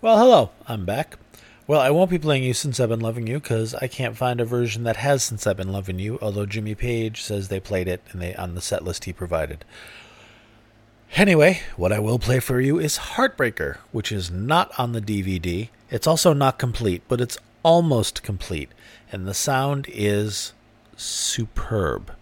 Well, 0.00 0.18
hello, 0.18 0.50
I'm 0.68 0.84
back. 0.84 1.18
Well, 1.66 1.80
I 1.80 1.90
won't 1.90 2.10
be 2.10 2.18
playing 2.18 2.44
you 2.44 2.54
Since 2.54 2.78
I've 2.78 2.90
Been 2.90 3.00
Loving 3.00 3.26
You 3.26 3.40
because 3.40 3.74
I 3.74 3.88
can't 3.88 4.16
find 4.16 4.40
a 4.40 4.44
version 4.44 4.84
that 4.84 4.96
has 4.96 5.22
Since 5.22 5.46
I've 5.46 5.56
Been 5.56 5.72
Loving 5.72 5.98
You, 5.98 6.18
although 6.20 6.46
Jimmy 6.46 6.74
Page 6.74 7.22
says 7.22 7.48
they 7.48 7.58
played 7.58 7.88
it 7.88 8.02
and 8.10 8.20
they 8.20 8.34
on 8.34 8.54
the 8.54 8.60
set 8.60 8.84
list 8.84 9.04
he 9.04 9.12
provided. 9.12 9.64
Anyway, 11.16 11.60
what 11.76 11.92
I 11.92 12.00
will 12.00 12.18
play 12.18 12.40
for 12.40 12.60
you 12.60 12.80
is 12.80 12.98
Heartbreaker, 12.98 13.76
which 13.92 14.10
is 14.10 14.32
not 14.32 14.76
on 14.76 14.90
the 14.90 15.00
DVD. 15.00 15.68
It's 15.88 16.08
also 16.08 16.32
not 16.32 16.58
complete, 16.58 17.02
but 17.06 17.20
it's 17.20 17.38
almost 17.62 18.24
complete, 18.24 18.70
and 19.12 19.24
the 19.24 19.32
sound 19.32 19.86
is 19.88 20.52
superb. 20.96 22.12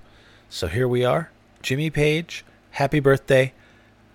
So 0.50 0.66
here 0.66 0.86
we 0.86 1.06
are 1.06 1.30
Jimmy 1.62 1.88
Page, 1.88 2.44
Happy 2.72 3.00
Birthday, 3.00 3.54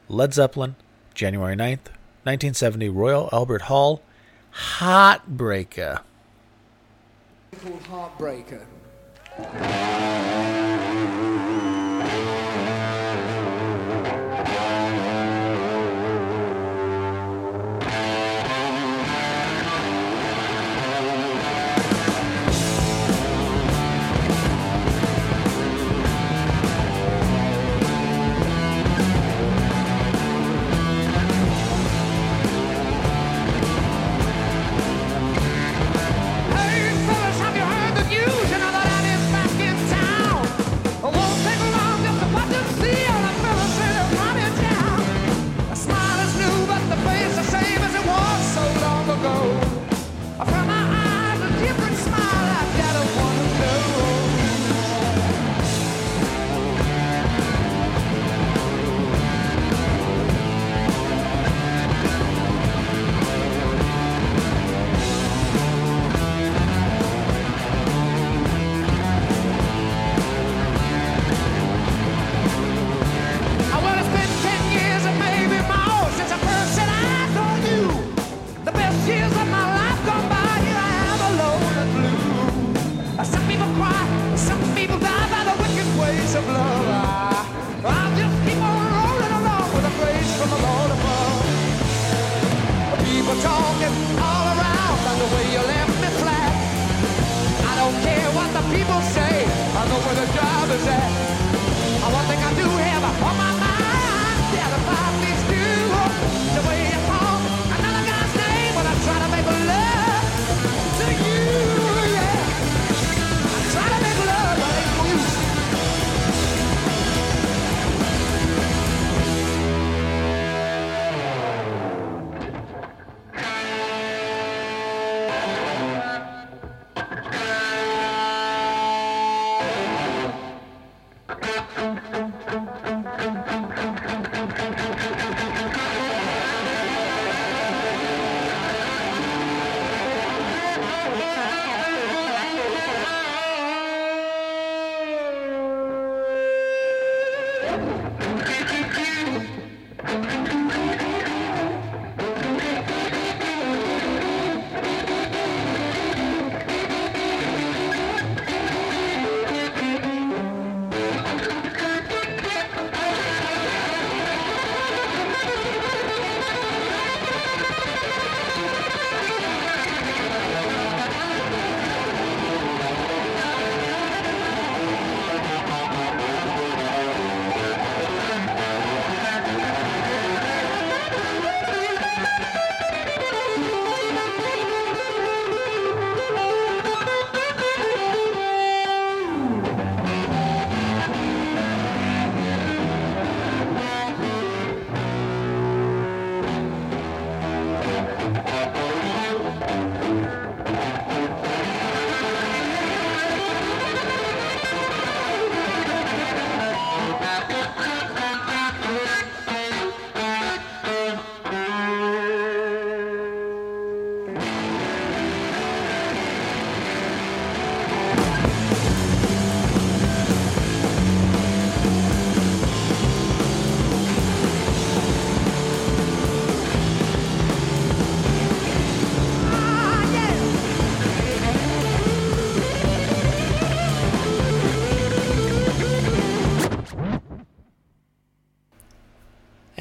Led 0.10 0.36
Zeppelin, 0.36 0.76
January 1.16 1.56
9th, 1.56 1.90
1970, 2.24 2.90
Royal 2.90 3.30
Albert 3.34 3.64
Hall, 3.64 4.04
Heartbreaker. 4.78 6.02
Called 7.64 7.82
Heartbreaker. 8.20 8.62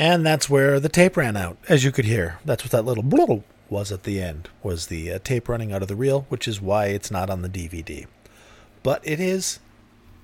And 0.06 0.24
that's 0.24 0.48
where 0.48 0.78
the 0.78 0.88
tape 0.88 1.16
ran 1.16 1.36
out, 1.36 1.58
as 1.68 1.82
you 1.82 1.90
could 1.90 2.04
hear. 2.04 2.38
That's 2.44 2.62
what 2.62 2.70
that 2.70 2.84
little 2.84 3.02
blue 3.02 3.42
was 3.68 3.90
at 3.90 4.04
the 4.04 4.22
end, 4.22 4.48
was 4.62 4.86
the 4.86 5.10
uh, 5.10 5.18
tape 5.18 5.48
running 5.48 5.72
out 5.72 5.82
of 5.82 5.88
the 5.88 5.96
reel, 5.96 6.26
which 6.28 6.46
is 6.46 6.60
why 6.60 6.86
it's 6.86 7.10
not 7.10 7.28
on 7.28 7.42
the 7.42 7.48
DVD. 7.48 8.06
But 8.84 9.00
it 9.02 9.18
is 9.18 9.58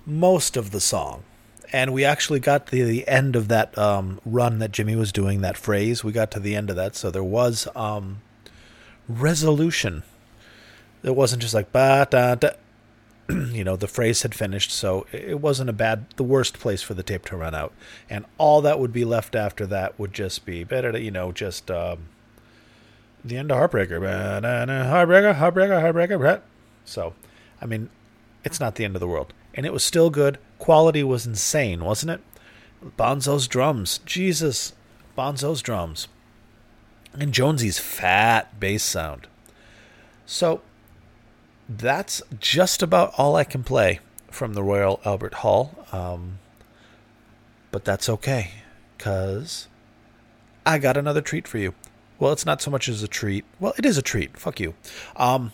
most 0.06 0.56
of 0.56 0.70
the 0.70 0.78
song. 0.78 1.24
And 1.72 1.92
we 1.92 2.04
actually 2.04 2.38
got 2.38 2.68
to 2.68 2.84
the 2.84 3.08
end 3.08 3.34
of 3.34 3.48
that 3.48 3.76
um, 3.76 4.20
run 4.24 4.60
that 4.60 4.70
Jimmy 4.70 4.94
was 4.94 5.10
doing, 5.10 5.40
that 5.40 5.56
phrase. 5.56 6.04
We 6.04 6.12
got 6.12 6.30
to 6.30 6.38
the 6.38 6.54
end 6.54 6.70
of 6.70 6.76
that. 6.76 6.94
So 6.94 7.10
there 7.10 7.24
was 7.24 7.66
um, 7.74 8.22
resolution. 9.08 10.04
It 11.02 11.16
wasn't 11.16 11.42
just 11.42 11.54
like, 11.54 11.72
ba 11.72 12.06
da 12.08 12.36
da. 12.36 12.50
you 13.28 13.64
know, 13.64 13.76
the 13.76 13.88
phrase 13.88 14.22
had 14.22 14.34
finished. 14.34 14.70
So 14.70 15.06
it 15.12 15.40
wasn't 15.40 15.70
a 15.70 15.72
bad, 15.72 16.06
the 16.16 16.22
worst 16.22 16.58
place 16.58 16.82
for 16.82 16.94
the 16.94 17.02
tape 17.02 17.24
to 17.26 17.36
run 17.36 17.54
out. 17.54 17.72
And 18.10 18.24
all 18.38 18.60
that 18.62 18.78
would 18.78 18.92
be 18.92 19.04
left 19.04 19.34
after 19.34 19.66
that 19.66 19.98
would 19.98 20.12
just 20.12 20.44
be 20.44 20.64
better, 20.64 20.96
you 20.98 21.10
know, 21.10 21.32
just 21.32 21.70
um, 21.70 22.08
the 23.24 23.36
end 23.36 23.50
of 23.50 23.58
Heartbreaker. 23.58 24.00
Heartbreaker, 24.00 25.34
Heartbreaker, 25.36 26.18
Heartbreaker. 26.18 26.40
So, 26.84 27.14
I 27.60 27.66
mean, 27.66 27.90
it's 28.44 28.60
not 28.60 28.74
the 28.74 28.84
end 28.84 28.96
of 28.96 29.00
the 29.00 29.08
world. 29.08 29.32
And 29.54 29.66
it 29.66 29.72
was 29.72 29.84
still 29.84 30.10
good. 30.10 30.38
Quality 30.58 31.04
was 31.04 31.26
insane, 31.26 31.84
wasn't 31.84 32.12
it? 32.12 32.20
Bonzo's 32.96 33.46
drums. 33.46 33.98
Jesus. 34.04 34.72
Bonzo's 35.16 35.62
drums. 35.62 36.08
And 37.12 37.32
Jonesy's 37.32 37.78
fat 37.78 38.58
bass 38.58 38.82
sound. 38.82 39.26
So 40.24 40.62
that's 41.78 42.22
just 42.38 42.82
about 42.82 43.12
all 43.16 43.36
I 43.36 43.44
can 43.44 43.62
play 43.62 44.00
from 44.30 44.54
the 44.54 44.62
Royal 44.62 45.00
Albert 45.04 45.34
Hall. 45.34 45.86
Um, 45.92 46.38
but 47.70 47.84
that's 47.84 48.08
okay, 48.08 48.50
because 48.96 49.68
I 50.66 50.78
got 50.78 50.96
another 50.96 51.20
treat 51.20 51.48
for 51.48 51.58
you. 51.58 51.74
Well, 52.18 52.32
it's 52.32 52.46
not 52.46 52.62
so 52.62 52.70
much 52.70 52.88
as 52.88 53.02
a 53.02 53.08
treat. 53.08 53.44
Well, 53.58 53.74
it 53.78 53.86
is 53.86 53.98
a 53.98 54.02
treat. 54.02 54.36
Fuck 54.36 54.60
you. 54.60 54.74
Um, 55.16 55.52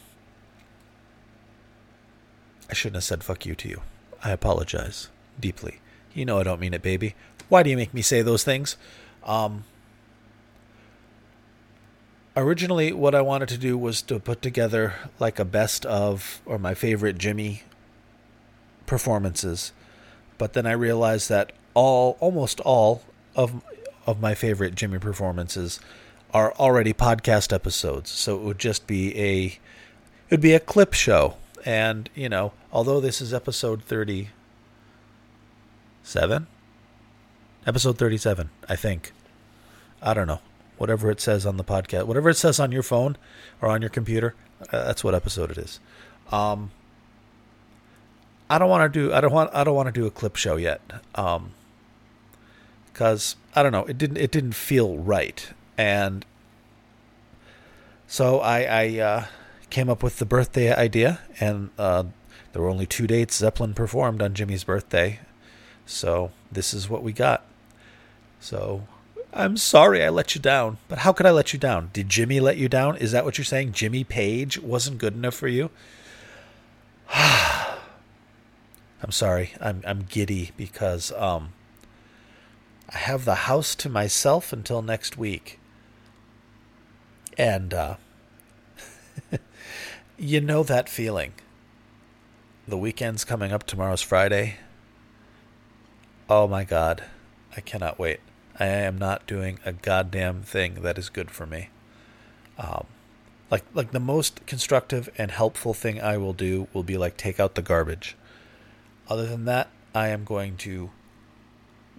I 2.68 2.74
shouldn't 2.74 2.96
have 2.96 3.04
said 3.04 3.24
fuck 3.24 3.46
you 3.46 3.54
to 3.54 3.68
you. 3.68 3.82
I 4.22 4.30
apologize 4.30 5.08
deeply. 5.40 5.80
You 6.12 6.24
know 6.24 6.38
I 6.38 6.42
don't 6.42 6.60
mean 6.60 6.74
it, 6.74 6.82
baby. 6.82 7.14
Why 7.48 7.62
do 7.62 7.70
you 7.70 7.76
make 7.76 7.94
me 7.94 8.02
say 8.02 8.20
those 8.20 8.44
things? 8.44 8.76
Um, 9.24 9.64
originally, 12.38 12.92
what 12.92 13.14
I 13.14 13.20
wanted 13.20 13.48
to 13.50 13.58
do 13.58 13.78
was 13.78 14.02
to 14.02 14.18
put 14.18 14.42
together 14.42 14.94
like 15.18 15.38
a 15.38 15.44
best 15.44 15.86
of 15.86 16.40
or 16.46 16.58
my 16.58 16.74
favorite 16.74 17.18
Jimmy 17.18 17.62
performances, 18.86 19.72
but 20.36 20.52
then 20.52 20.66
I 20.66 20.72
realized 20.72 21.28
that 21.28 21.52
all, 21.74 22.16
almost 22.20 22.60
all 22.60 23.02
of 23.36 23.62
of 24.06 24.20
my 24.20 24.34
favorite 24.34 24.74
Jimmy 24.74 24.98
performances 24.98 25.78
are 26.32 26.52
already 26.54 26.94
podcast 26.94 27.52
episodes, 27.52 28.10
so 28.10 28.36
it 28.36 28.42
would 28.42 28.58
just 28.58 28.86
be 28.86 29.18
a 29.18 29.46
it 29.46 30.30
would 30.30 30.40
be 30.40 30.54
a 30.54 30.60
clip 30.60 30.94
show 30.94 31.36
and, 31.64 32.08
you 32.14 32.28
know, 32.28 32.52
although 32.72 33.00
this 33.00 33.20
is 33.20 33.34
episode 33.34 33.82
37, 33.82 36.46
episode 37.66 37.98
37, 37.98 38.50
I 38.68 38.76
think. 38.76 39.12
I 40.00 40.14
don't 40.14 40.26
know. 40.26 40.40
Whatever 40.78 41.10
it 41.10 41.20
says 41.20 41.44
on 41.44 41.56
the 41.56 41.64
podcast, 41.64 42.06
whatever 42.06 42.30
it 42.30 42.36
says 42.36 42.58
on 42.58 42.72
your 42.72 42.82
phone 42.82 43.16
or 43.60 43.68
on 43.68 43.82
your 43.82 43.90
computer, 43.90 44.34
uh, 44.72 44.84
that's 44.84 45.04
what 45.04 45.14
episode 45.14 45.50
it 45.50 45.58
is. 45.58 45.80
Um, 46.32 46.70
I 48.50 48.58
don't 48.58 48.70
want 48.70 48.92
to 48.92 48.98
do 48.98 49.12
I 49.12 49.20
don't 49.20 49.32
want 49.32 49.50
I 49.52 49.64
don't 49.64 49.74
want 49.74 49.86
to 49.86 50.00
do 50.00 50.06
a 50.06 50.10
clip 50.10 50.36
show 50.36 50.56
yet. 50.56 50.80
Um, 51.14 51.52
cuz 52.94 53.36
I 53.54 53.62
don't 53.62 53.72
know, 53.72 53.84
it 53.84 53.98
didn't 53.98 54.16
it 54.16 54.30
didn't 54.30 54.54
feel 54.54 54.96
right. 54.96 55.52
And 55.76 56.24
so 58.06 58.40
I 58.40 58.62
I 58.62 58.98
uh 58.98 59.24
came 59.70 59.90
up 59.90 60.02
with 60.02 60.18
the 60.18 60.24
birthday 60.24 60.74
idea, 60.74 61.20
and 61.40 61.70
uh, 61.78 62.04
there 62.52 62.62
were 62.62 62.68
only 62.68 62.86
two 62.86 63.06
dates 63.06 63.36
Zeppelin 63.36 63.74
performed 63.74 64.22
on 64.22 64.34
Jimmy's 64.34 64.64
birthday. 64.64 65.20
So 65.86 66.32
this 66.50 66.72
is 66.72 66.88
what 66.88 67.02
we 67.02 67.12
got. 67.12 67.44
So 68.40 68.86
I'm 69.38 69.56
sorry 69.56 70.04
I 70.04 70.08
let 70.08 70.34
you 70.34 70.40
down, 70.40 70.78
but 70.88 70.98
how 70.98 71.12
could 71.12 71.24
I 71.24 71.30
let 71.30 71.52
you 71.52 71.60
down? 71.60 71.90
Did 71.92 72.08
Jimmy 72.08 72.40
let 72.40 72.56
you 72.56 72.68
down? 72.68 72.96
Is 72.96 73.12
that 73.12 73.24
what 73.24 73.38
you're 73.38 73.44
saying? 73.44 73.70
Jimmy 73.70 74.02
Page 74.02 74.58
wasn't 74.58 74.98
good 74.98 75.14
enough 75.14 75.34
for 75.34 75.46
you? 75.46 75.70
I'm 77.14 77.68
sorry. 79.10 79.52
I'm 79.60 79.80
I'm 79.86 80.02
giddy 80.02 80.50
because 80.56 81.12
um 81.12 81.50
I 82.92 82.98
have 82.98 83.24
the 83.24 83.46
house 83.46 83.76
to 83.76 83.88
myself 83.88 84.52
until 84.52 84.82
next 84.82 85.16
week. 85.16 85.60
And 87.38 87.72
uh 87.72 87.94
you 90.18 90.40
know 90.40 90.64
that 90.64 90.88
feeling. 90.88 91.34
The 92.66 92.76
weekend's 92.76 93.24
coming 93.24 93.52
up. 93.52 93.62
Tomorrow's 93.62 94.02
Friday. 94.02 94.56
Oh 96.28 96.48
my 96.48 96.64
God. 96.64 97.04
I 97.56 97.60
cannot 97.60 98.00
wait. 98.00 98.18
I 98.58 98.66
am 98.66 98.98
not 98.98 99.26
doing 99.26 99.58
a 99.64 99.72
goddamn 99.72 100.42
thing 100.42 100.82
that 100.82 100.98
is 100.98 101.08
good 101.08 101.30
for 101.30 101.46
me. 101.46 101.70
Um, 102.58 102.86
like 103.50 103.64
like 103.72 103.92
the 103.92 104.00
most 104.00 104.44
constructive 104.46 105.08
and 105.16 105.30
helpful 105.30 105.74
thing 105.74 106.00
I 106.00 106.16
will 106.16 106.32
do 106.32 106.68
will 106.72 106.82
be 106.82 106.98
like 106.98 107.16
take 107.16 107.38
out 107.38 107.54
the 107.54 107.62
garbage. 107.62 108.16
Other 109.08 109.26
than 109.26 109.44
that, 109.46 109.68
I 109.94 110.08
am 110.08 110.24
going 110.24 110.56
to 110.58 110.90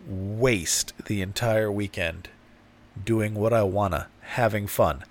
waste 0.07 0.93
the 1.05 1.21
entire 1.21 1.71
weekend 1.71 2.29
doing 3.03 3.33
what 3.33 3.53
I 3.53 3.63
wanna, 3.63 4.07
having 4.21 4.67
fun 4.67 5.03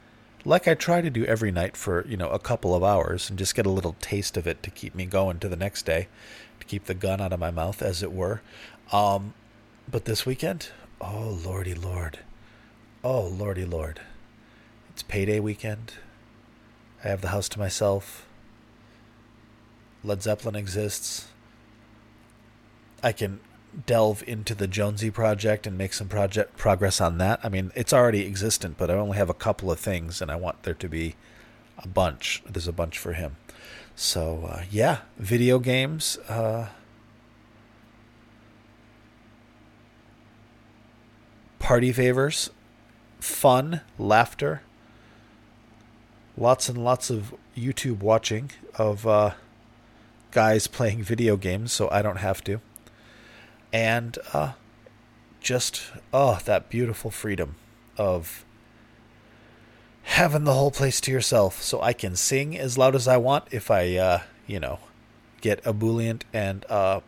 like 0.44 0.66
I 0.66 0.74
try 0.74 1.00
to 1.00 1.10
do 1.10 1.26
every 1.26 1.50
night 1.50 1.76
for, 1.76 2.06
you 2.06 2.16
know, 2.16 2.30
a 2.30 2.38
couple 2.38 2.74
of 2.74 2.82
hours 2.82 3.28
and 3.28 3.38
just 3.38 3.54
get 3.54 3.66
a 3.66 3.70
little 3.70 3.96
taste 4.00 4.36
of 4.36 4.46
it 4.46 4.62
to 4.62 4.70
keep 4.70 4.94
me 4.94 5.04
going 5.04 5.38
to 5.40 5.48
the 5.48 5.56
next 5.56 5.84
day, 5.84 6.08
to 6.58 6.66
keep 6.66 6.84
the 6.84 6.94
gun 6.94 7.20
out 7.20 7.34
of 7.34 7.38
my 7.38 7.50
mouth, 7.50 7.82
as 7.82 8.02
it 8.02 8.12
were. 8.12 8.40
Um, 8.90 9.34
but 9.90 10.06
this 10.06 10.24
weekend, 10.24 10.70
oh, 11.00 11.38
lordy 11.44 11.74
lord. 11.74 12.20
Oh, 13.04 13.22
lordy 13.22 13.64
lord. 13.64 14.00
It's 14.90 15.02
payday 15.02 15.40
weekend. 15.40 15.94
I 17.04 17.08
have 17.08 17.20
the 17.20 17.28
house 17.28 17.48
to 17.50 17.58
myself. 17.58 18.26
Led 20.02 20.22
Zeppelin 20.22 20.56
exists. 20.56 21.28
I 23.02 23.12
can 23.12 23.40
delve 23.86 24.24
into 24.26 24.54
the 24.54 24.66
Jonesy 24.66 25.10
project 25.10 25.66
and 25.66 25.78
make 25.78 25.92
some 25.92 26.08
project 26.08 26.56
progress 26.56 27.00
on 27.00 27.18
that. 27.18 27.40
I 27.42 27.48
mean, 27.48 27.70
it's 27.74 27.92
already 27.92 28.26
existent, 28.26 28.76
but 28.78 28.90
I 28.90 28.94
only 28.94 29.16
have 29.16 29.30
a 29.30 29.34
couple 29.34 29.70
of 29.70 29.78
things, 29.78 30.20
and 30.20 30.30
I 30.30 30.36
want 30.36 30.62
there 30.62 30.74
to 30.74 30.88
be 30.88 31.14
a 31.78 31.86
bunch. 31.86 32.42
There's 32.48 32.68
a 32.68 32.72
bunch 32.72 32.98
for 32.98 33.12
him. 33.12 33.36
So 33.94 34.48
uh, 34.50 34.62
yeah, 34.70 34.98
video 35.18 35.58
games. 35.58 36.18
Uh, 36.28 36.68
party 41.58 41.92
favors, 41.92 42.50
fun, 43.20 43.80
laughter, 43.98 44.62
lots 46.36 46.68
and 46.68 46.82
lots 46.84 47.10
of 47.10 47.34
YouTube 47.56 48.00
watching 48.00 48.50
of 48.76 49.06
uh, 49.06 49.32
guys 50.30 50.66
playing 50.66 51.02
video 51.02 51.36
games, 51.36 51.72
so 51.72 51.88
I 51.90 52.02
don't 52.02 52.18
have 52.18 52.42
to. 52.44 52.60
And 53.72 54.16
uh, 54.32 54.52
just 55.40 55.92
oh 56.12 56.38
that 56.44 56.68
beautiful 56.68 57.10
freedom 57.10 57.54
of 57.96 58.44
having 60.02 60.44
the 60.44 60.54
whole 60.54 60.70
place 60.70 61.00
to 61.00 61.10
yourself 61.10 61.62
so 61.62 61.80
i 61.80 61.92
can 61.92 62.16
sing 62.16 62.58
as 62.58 62.76
loud 62.76 62.94
as 62.94 63.06
i 63.06 63.16
want 63.16 63.44
if 63.50 63.70
i 63.70 63.96
uh, 63.96 64.20
you 64.46 64.58
know 64.58 64.78
get 65.40 65.60
ebullient 65.64 66.24
and 66.32 66.64
uh, 66.68 67.00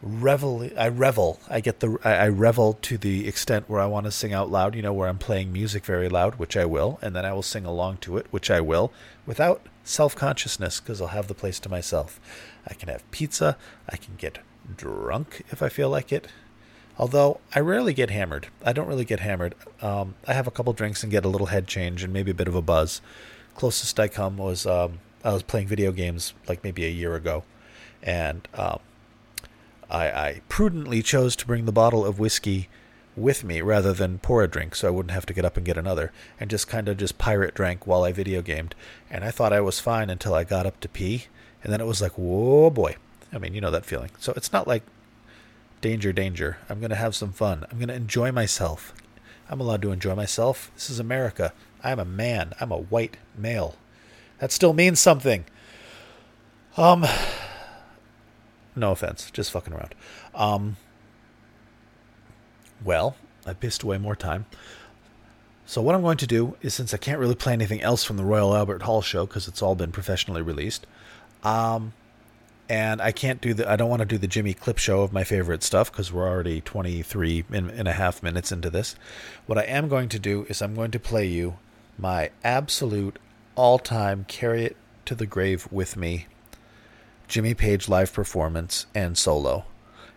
revel 0.00 0.68
i 0.78 0.86
revel 0.86 1.40
i 1.48 1.60
get 1.60 1.80
the 1.80 1.98
I, 2.04 2.12
I 2.12 2.28
revel 2.28 2.74
to 2.82 2.96
the 2.96 3.26
extent 3.26 3.68
where 3.68 3.80
i 3.80 3.86
want 3.86 4.06
to 4.06 4.12
sing 4.12 4.32
out 4.32 4.48
loud 4.48 4.76
you 4.76 4.82
know 4.82 4.92
where 4.92 5.08
i'm 5.08 5.18
playing 5.18 5.52
music 5.52 5.84
very 5.84 6.08
loud 6.08 6.36
which 6.36 6.56
i 6.56 6.64
will 6.64 7.00
and 7.02 7.16
then 7.16 7.24
i 7.24 7.32
will 7.32 7.42
sing 7.42 7.64
along 7.64 7.96
to 7.98 8.16
it 8.16 8.26
which 8.30 8.48
i 8.48 8.60
will 8.60 8.92
without 9.26 9.66
self-consciousness 9.82 10.78
because 10.78 11.00
i'll 11.00 11.08
have 11.08 11.26
the 11.26 11.34
place 11.34 11.58
to 11.58 11.68
myself 11.68 12.20
I 12.68 12.74
can 12.74 12.88
have 12.88 13.10
pizza. 13.10 13.56
I 13.88 13.96
can 13.96 14.14
get 14.16 14.38
drunk 14.76 15.42
if 15.50 15.62
I 15.62 15.68
feel 15.68 15.88
like 15.88 16.12
it. 16.12 16.28
Although 16.98 17.40
I 17.54 17.60
rarely 17.60 17.94
get 17.94 18.10
hammered. 18.10 18.48
I 18.64 18.72
don't 18.72 18.88
really 18.88 19.04
get 19.04 19.20
hammered. 19.20 19.54
Um, 19.80 20.16
I 20.26 20.34
have 20.34 20.46
a 20.46 20.50
couple 20.50 20.72
drinks 20.72 21.02
and 21.02 21.10
get 21.10 21.24
a 21.24 21.28
little 21.28 21.46
head 21.46 21.66
change 21.66 22.02
and 22.02 22.12
maybe 22.12 22.32
a 22.32 22.34
bit 22.34 22.48
of 22.48 22.54
a 22.54 22.62
buzz. 22.62 23.00
Closest 23.54 23.98
I 23.98 24.08
come 24.08 24.36
was 24.36 24.66
um, 24.66 24.98
I 25.24 25.32
was 25.32 25.42
playing 25.42 25.68
video 25.68 25.92
games 25.92 26.34
like 26.46 26.62
maybe 26.62 26.84
a 26.84 26.90
year 26.90 27.14
ago, 27.14 27.44
and 28.02 28.46
um, 28.54 28.80
I, 29.90 30.06
I 30.10 30.40
prudently 30.48 31.02
chose 31.02 31.36
to 31.36 31.46
bring 31.46 31.64
the 31.64 31.72
bottle 31.72 32.04
of 32.04 32.18
whiskey 32.18 32.68
with 33.16 33.42
me 33.42 33.60
rather 33.60 33.92
than 33.92 34.18
pour 34.18 34.42
a 34.44 34.48
drink 34.48 34.74
so 34.74 34.86
I 34.86 34.92
wouldn't 34.92 35.12
have 35.12 35.26
to 35.26 35.32
get 35.32 35.44
up 35.44 35.56
and 35.56 35.66
get 35.66 35.76
another 35.76 36.12
and 36.38 36.48
just 36.50 36.68
kind 36.68 36.88
of 36.88 36.96
just 36.96 37.18
pirate 37.18 37.54
drank 37.54 37.86
while 37.86 38.04
I 38.04 38.12
video 38.12 38.42
gamed. 38.42 38.74
And 39.10 39.24
I 39.24 39.30
thought 39.30 39.52
I 39.52 39.60
was 39.60 39.80
fine 39.80 40.08
until 40.08 40.34
I 40.34 40.44
got 40.44 40.66
up 40.66 40.78
to 40.80 40.88
pee 40.88 41.26
and 41.64 41.72
then 41.72 41.80
it 41.80 41.86
was 41.86 42.00
like, 42.00 42.12
whoa, 42.12 42.70
boy. 42.70 42.96
I 43.32 43.38
mean, 43.38 43.54
you 43.54 43.60
know 43.60 43.70
that 43.70 43.84
feeling. 43.84 44.10
So 44.18 44.32
it's 44.36 44.52
not 44.52 44.68
like 44.68 44.82
Danger, 45.80 46.12
danger. 46.12 46.58
I'm 46.68 46.80
going 46.80 46.90
to 46.90 46.96
have 46.96 47.14
some 47.14 47.32
fun. 47.32 47.64
I'm 47.70 47.78
going 47.78 47.88
to 47.88 47.94
enjoy 47.94 48.32
myself. 48.32 48.92
I'm 49.48 49.60
allowed 49.60 49.82
to 49.82 49.92
enjoy 49.92 50.14
myself. 50.16 50.72
This 50.74 50.90
is 50.90 50.98
America. 50.98 51.52
I'm 51.84 52.00
a 52.00 52.04
man. 52.04 52.52
I'm 52.60 52.72
a 52.72 52.78
white 52.78 53.16
male. 53.36 53.76
That 54.40 54.50
still 54.50 54.72
means 54.72 54.98
something. 54.98 55.44
Um, 56.76 57.06
no 58.78 58.92
offense, 58.92 59.30
just 59.30 59.50
fucking 59.50 59.72
around. 59.72 59.94
Um, 60.34 60.76
well, 62.84 63.16
I 63.46 63.54
pissed 63.54 63.82
away 63.82 63.98
more 63.98 64.16
time. 64.16 64.46
So 65.66 65.82
what 65.82 65.94
I'm 65.94 66.00
going 66.00 66.16
to 66.18 66.26
do 66.26 66.56
is, 66.62 66.74
since 66.74 66.94
I 66.94 66.96
can't 66.96 67.18
really 67.18 67.34
play 67.34 67.52
anything 67.52 67.82
else 67.82 68.02
from 68.02 68.16
the 68.16 68.24
Royal 68.24 68.56
Albert 68.56 68.82
Hall 68.82 69.02
show 69.02 69.26
because 69.26 69.48
it's 69.48 69.60
all 69.60 69.74
been 69.74 69.92
professionally 69.92 70.40
released, 70.40 70.86
um, 71.44 71.92
and 72.68 73.00
I 73.00 73.12
can't 73.12 73.40
do 73.40 73.54
the, 73.54 73.70
I 73.70 73.76
don't 73.76 73.90
want 73.90 74.00
to 74.00 74.06
do 74.06 74.18
the 74.18 74.26
Jimmy 74.26 74.54
Clip 74.54 74.78
show 74.78 75.02
of 75.02 75.12
my 75.12 75.24
favorite 75.24 75.62
stuff 75.62 75.90
because 75.90 76.12
we're 76.12 76.28
already 76.28 76.60
23 76.60 77.44
and, 77.52 77.70
and 77.70 77.88
a 77.88 77.92
half 77.92 78.22
minutes 78.22 78.52
into 78.52 78.70
this. 78.70 78.94
What 79.46 79.58
I 79.58 79.62
am 79.62 79.88
going 79.88 80.08
to 80.10 80.18
do 80.18 80.46
is 80.48 80.62
I'm 80.62 80.74
going 80.74 80.90
to 80.90 81.00
play 81.00 81.26
you 81.26 81.58
my 81.98 82.30
absolute 82.44 83.18
all-time 83.54 84.24
carry 84.28 84.64
it 84.64 84.76
to 85.04 85.14
the 85.14 85.26
grave 85.26 85.66
with 85.70 85.96
me 85.96 86.26
Jimmy 87.28 87.52
Page 87.52 87.90
live 87.90 88.12
performance 88.12 88.86
and 88.94 89.16
solo. 89.16 89.66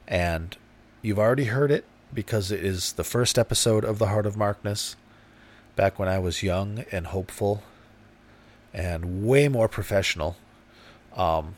And 0.08 0.56
you've 1.02 1.20
already 1.20 1.46
heard 1.46 1.70
it 1.70 1.84
because 2.14 2.52
it 2.52 2.64
is 2.64 2.94
the 2.94 3.04
first 3.04 3.38
episode 3.38 3.84
of 3.84 4.00
The 4.00 4.08
Heart 4.08 4.26
of 4.26 4.38
Markness 4.38 4.96
back 5.76 6.00
when 6.00 6.08
I 6.08 6.20
was 6.20 6.42
young 6.42 6.86
and 6.90 7.08
hopeful 7.08 7.64
and 8.74 9.26
way 9.26 9.50
more 9.50 9.68
professional. 9.68 10.38
Um, 11.16 11.56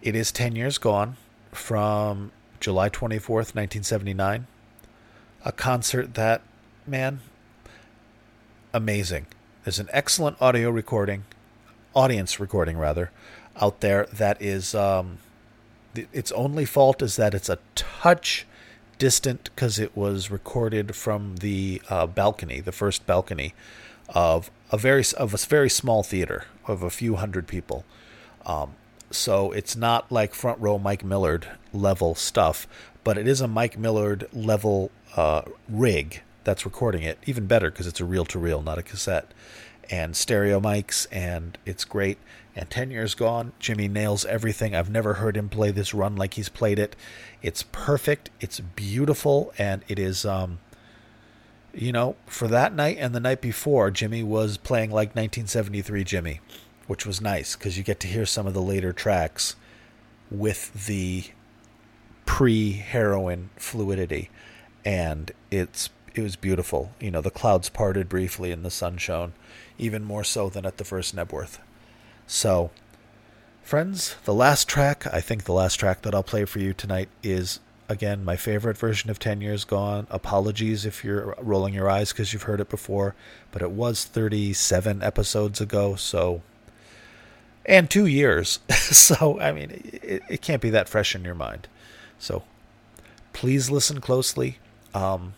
it 0.00 0.14
is 0.14 0.30
10 0.30 0.54
years 0.54 0.78
gone 0.78 1.16
from 1.50 2.30
July 2.60 2.90
24th, 2.90 3.54
1979. 3.54 4.46
A 5.44 5.52
concert 5.52 6.14
that, 6.14 6.42
man, 6.86 7.20
amazing. 8.72 9.26
There's 9.64 9.80
an 9.80 9.88
excellent 9.92 10.40
audio 10.40 10.70
recording, 10.70 11.24
audience 11.94 12.38
recording 12.40 12.76
rather, 12.76 13.10
out 13.60 13.80
there 13.80 14.06
that 14.12 14.40
is. 14.40 14.74
Um, 14.74 15.18
its 16.12 16.32
only 16.32 16.64
fault 16.64 17.02
is 17.02 17.14
that 17.16 17.34
it's 17.34 17.48
a 17.48 17.58
touch 17.76 18.46
distant 18.98 19.50
because 19.54 19.78
it 19.78 19.96
was 19.96 20.30
recorded 20.30 20.96
from 20.96 21.36
the 21.36 21.80
uh, 21.88 22.06
balcony, 22.06 22.60
the 22.60 22.72
first 22.72 23.06
balcony 23.06 23.54
of 24.08 24.50
a 24.70 24.76
very 24.76 25.04
of 25.16 25.34
a 25.34 25.36
very 25.36 25.70
small 25.70 26.02
theater 26.02 26.44
of 26.66 26.82
a 26.82 26.90
few 26.90 27.16
hundred 27.16 27.46
people. 27.46 27.84
Um, 28.44 28.74
so 29.10 29.52
it's 29.52 29.76
not 29.76 30.10
like 30.10 30.34
front 30.34 30.60
row 30.60 30.78
Mike 30.78 31.04
Millard 31.04 31.48
level 31.72 32.14
stuff, 32.14 32.66
but 33.04 33.16
it 33.16 33.28
is 33.28 33.40
a 33.40 33.48
Mike 33.48 33.78
Millard 33.78 34.28
level 34.32 34.90
uh, 35.16 35.42
rig 35.68 36.22
that's 36.42 36.64
recording 36.64 37.02
it. 37.02 37.18
Even 37.26 37.46
better 37.46 37.70
because 37.70 37.86
it's 37.86 38.00
a 38.00 38.04
reel 38.04 38.24
to 38.26 38.38
reel, 38.38 38.62
not 38.62 38.78
a 38.78 38.82
cassette, 38.82 39.30
and 39.90 40.16
stereo 40.16 40.60
mics, 40.60 41.06
and 41.10 41.58
it's 41.64 41.84
great. 41.84 42.18
And 42.56 42.70
10 42.70 42.90
years 42.90 43.14
gone, 43.14 43.52
Jimmy 43.58 43.88
nails 43.88 44.24
everything. 44.24 44.74
I've 44.74 44.90
never 44.90 45.14
heard 45.14 45.36
him 45.36 45.48
play 45.48 45.70
this 45.70 45.92
run 45.92 46.16
like 46.16 46.34
he's 46.34 46.48
played 46.48 46.78
it. 46.78 46.94
It's 47.42 47.64
perfect, 47.72 48.30
it's 48.40 48.60
beautiful, 48.60 49.52
and 49.58 49.82
it 49.88 49.98
is, 49.98 50.24
um, 50.24 50.60
you 51.72 51.90
know, 51.90 52.16
for 52.26 52.46
that 52.48 52.72
night 52.74 52.96
and 53.00 53.14
the 53.14 53.20
night 53.20 53.40
before, 53.40 53.90
Jimmy 53.90 54.22
was 54.22 54.56
playing 54.56 54.90
like 54.90 55.08
1973 55.08 56.04
Jimmy, 56.04 56.40
which 56.86 57.04
was 57.04 57.20
nice 57.20 57.56
because 57.56 57.76
you 57.76 57.82
get 57.82 57.98
to 58.00 58.06
hear 58.06 58.26
some 58.26 58.46
of 58.46 58.54
the 58.54 58.62
later 58.62 58.92
tracks 58.92 59.56
with 60.30 60.86
the 60.86 61.24
pre 62.26 62.72
heroin 62.72 63.50
fluidity. 63.56 64.30
And 64.84 65.32
it's 65.50 65.90
it 66.14 66.22
was 66.22 66.36
beautiful. 66.36 66.92
You 67.00 67.10
know, 67.10 67.20
the 67.20 67.30
clouds 67.30 67.68
parted 67.68 68.08
briefly 68.08 68.52
and 68.52 68.64
the 68.64 68.70
sun 68.70 68.96
shone, 68.98 69.32
even 69.78 70.04
more 70.04 70.24
so 70.24 70.48
than 70.48 70.66
at 70.66 70.76
the 70.76 70.84
first 70.84 71.14
Knebworth. 71.14 71.58
So, 72.26 72.70
friends, 73.62 74.16
the 74.24 74.34
last 74.34 74.68
track, 74.68 75.06
I 75.12 75.20
think 75.20 75.44
the 75.44 75.52
last 75.52 75.76
track 75.76 76.02
that 76.02 76.14
I'll 76.14 76.22
play 76.22 76.44
for 76.44 76.58
you 76.58 76.72
tonight 76.72 77.08
is, 77.22 77.60
again, 77.88 78.24
my 78.24 78.36
favorite 78.36 78.78
version 78.78 79.10
of 79.10 79.18
10 79.18 79.40
Years 79.40 79.64
Gone. 79.64 80.06
Apologies 80.10 80.86
if 80.86 81.04
you're 81.04 81.34
rolling 81.38 81.74
your 81.74 81.90
eyes 81.90 82.12
because 82.12 82.32
you've 82.32 82.44
heard 82.44 82.60
it 82.60 82.70
before, 82.70 83.14
but 83.52 83.62
it 83.62 83.70
was 83.70 84.04
37 84.04 85.02
episodes 85.02 85.60
ago, 85.60 85.94
so. 85.96 86.42
And 87.66 87.90
two 87.90 88.06
years. 88.06 88.60
so, 88.70 89.40
I 89.40 89.52
mean, 89.52 89.70
it, 89.70 90.22
it 90.28 90.42
can't 90.42 90.62
be 90.62 90.70
that 90.70 90.88
fresh 90.88 91.14
in 91.14 91.24
your 91.24 91.34
mind. 91.34 91.68
So, 92.18 92.44
please 93.32 93.70
listen 93.70 94.00
closely. 94.00 94.58
Um, 94.94 95.34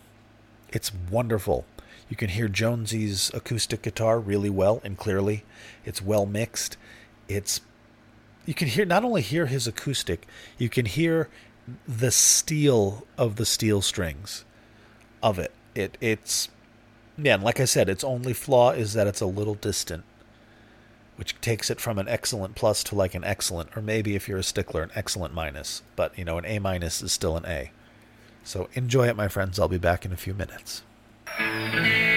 it's 0.69 0.91
wonderful. 1.09 1.65
You 2.09 2.15
can 2.15 2.29
hear 2.29 2.47
Jonesy's 2.47 3.31
acoustic 3.33 3.81
guitar 3.81 4.19
really 4.19 4.49
well 4.49 4.81
and 4.83 4.97
clearly. 4.97 5.43
It's 5.85 6.01
well 6.01 6.25
mixed. 6.25 6.77
It's 7.27 7.61
you 8.45 8.53
can 8.53 8.69
hear 8.69 8.85
not 8.85 9.03
only 9.03 9.21
hear 9.21 9.47
his 9.47 9.67
acoustic, 9.67 10.25
you 10.57 10.69
can 10.69 10.85
hear 10.85 11.29
the 11.85 12.11
steel 12.11 13.05
of 13.17 13.35
the 13.35 13.45
steel 13.45 13.81
strings 13.81 14.45
of 15.21 15.37
it. 15.37 15.51
It 15.75 15.97
it's 15.99 16.49
yeah, 17.17 17.35
like 17.35 17.59
I 17.59 17.65
said, 17.65 17.89
its 17.89 18.03
only 18.03 18.33
flaw 18.33 18.71
is 18.71 18.93
that 18.93 19.07
it's 19.07 19.21
a 19.21 19.25
little 19.25 19.55
distant, 19.55 20.03
which 21.17 21.39
takes 21.41 21.69
it 21.69 21.81
from 21.81 21.97
an 21.97 22.07
excellent 22.07 22.55
plus 22.55 22.83
to 22.85 22.95
like 22.95 23.15
an 23.15 23.23
excellent, 23.23 23.75
or 23.75 23.81
maybe 23.81 24.15
if 24.15 24.29
you're 24.29 24.37
a 24.37 24.43
stickler, 24.43 24.83
an 24.83 24.91
excellent 24.95 25.33
minus. 25.33 25.81
But 25.95 26.17
you 26.17 26.23
know, 26.23 26.37
an 26.37 26.45
A 26.45 26.59
minus 26.59 27.01
is 27.01 27.11
still 27.11 27.35
an 27.35 27.45
A. 27.45 27.71
So 28.43 28.69
enjoy 28.75 29.09
it, 29.09 29.17
my 29.17 29.27
friends. 29.27 29.59
I'll 29.59 29.67
be 29.67 29.77
back 29.77 30.05
in 30.05 30.13
a 30.13 30.17
few 30.17 30.33
minutes. 30.33 30.83
Thank 31.35 31.75
you. 31.75 32.16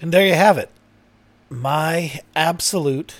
And 0.00 0.12
there 0.12 0.26
you 0.26 0.34
have 0.34 0.58
it. 0.58 0.70
My 1.48 2.20
absolute 2.34 3.14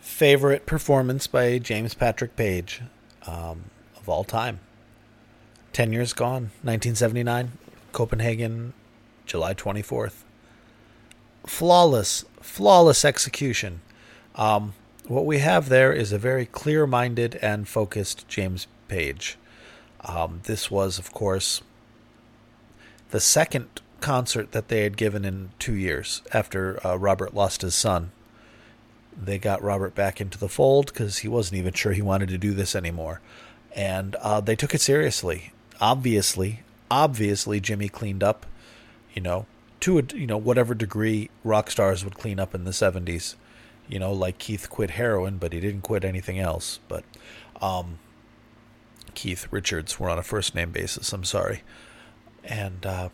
favorite 0.00 0.66
performance 0.66 1.26
by 1.26 1.58
James 1.58 1.94
Patrick 1.94 2.36
Page 2.36 2.82
um, 3.26 3.64
of 3.96 4.08
all 4.08 4.22
time. 4.22 4.60
10 5.72 5.92
years 5.92 6.12
gone, 6.12 6.50
1979, 6.62 7.52
Copenhagen, 7.92 8.74
July 9.24 9.54
24th. 9.54 10.22
Flawless, 11.46 12.24
flawless 12.40 13.04
execution. 13.04 13.80
Um, 14.34 14.74
what 15.08 15.24
we 15.24 15.38
have 15.38 15.70
there 15.70 15.92
is 15.92 16.12
a 16.12 16.18
very 16.18 16.44
clear 16.44 16.86
minded 16.86 17.38
and 17.40 17.66
focused 17.66 18.28
James 18.28 18.66
Page. 18.88 19.38
Um, 20.00 20.40
this 20.44 20.70
was, 20.70 20.98
of 20.98 21.12
course, 21.12 21.62
the 23.10 23.20
second 23.20 23.80
concert 24.04 24.52
that 24.52 24.68
they 24.68 24.82
had 24.82 24.98
given 24.98 25.24
in 25.24 25.48
two 25.58 25.72
years 25.72 26.20
after 26.30 26.78
uh, 26.86 26.94
Robert 26.94 27.32
lost 27.32 27.62
his 27.62 27.74
son. 27.74 28.12
They 29.16 29.38
got 29.38 29.62
Robert 29.62 29.94
back 29.94 30.20
into 30.20 30.36
the 30.36 30.48
fold 30.48 30.88
because 30.88 31.18
he 31.18 31.28
wasn't 31.28 31.58
even 31.58 31.72
sure 31.72 31.92
he 31.92 32.02
wanted 32.02 32.28
to 32.28 32.36
do 32.36 32.52
this 32.52 32.76
anymore. 32.76 33.22
And 33.74 34.14
uh, 34.16 34.42
they 34.42 34.56
took 34.56 34.74
it 34.74 34.82
seriously. 34.82 35.52
Obviously, 35.80 36.60
obviously, 36.90 37.60
Jimmy 37.60 37.88
cleaned 37.88 38.22
up, 38.22 38.44
you 39.14 39.22
know, 39.22 39.46
to 39.80 39.98
a, 39.98 40.02
you 40.14 40.26
know 40.26 40.36
whatever 40.36 40.74
degree 40.74 41.30
rock 41.42 41.70
stars 41.70 42.04
would 42.04 42.18
clean 42.18 42.38
up 42.38 42.54
in 42.54 42.64
the 42.64 42.72
70s. 42.72 43.36
You 43.88 43.98
know, 43.98 44.12
like 44.12 44.36
Keith 44.36 44.68
quit 44.68 44.90
heroin, 44.90 45.38
but 45.38 45.54
he 45.54 45.60
didn't 45.60 45.80
quit 45.80 46.04
anything 46.04 46.38
else. 46.38 46.78
But 46.88 47.04
um, 47.62 47.98
Keith 49.14 49.48
Richards, 49.50 49.98
we're 49.98 50.10
on 50.10 50.18
a 50.18 50.22
first 50.22 50.54
name 50.54 50.72
basis. 50.72 51.10
I'm 51.14 51.24
sorry. 51.24 51.62
And 52.44 52.84
uh, 52.84 53.08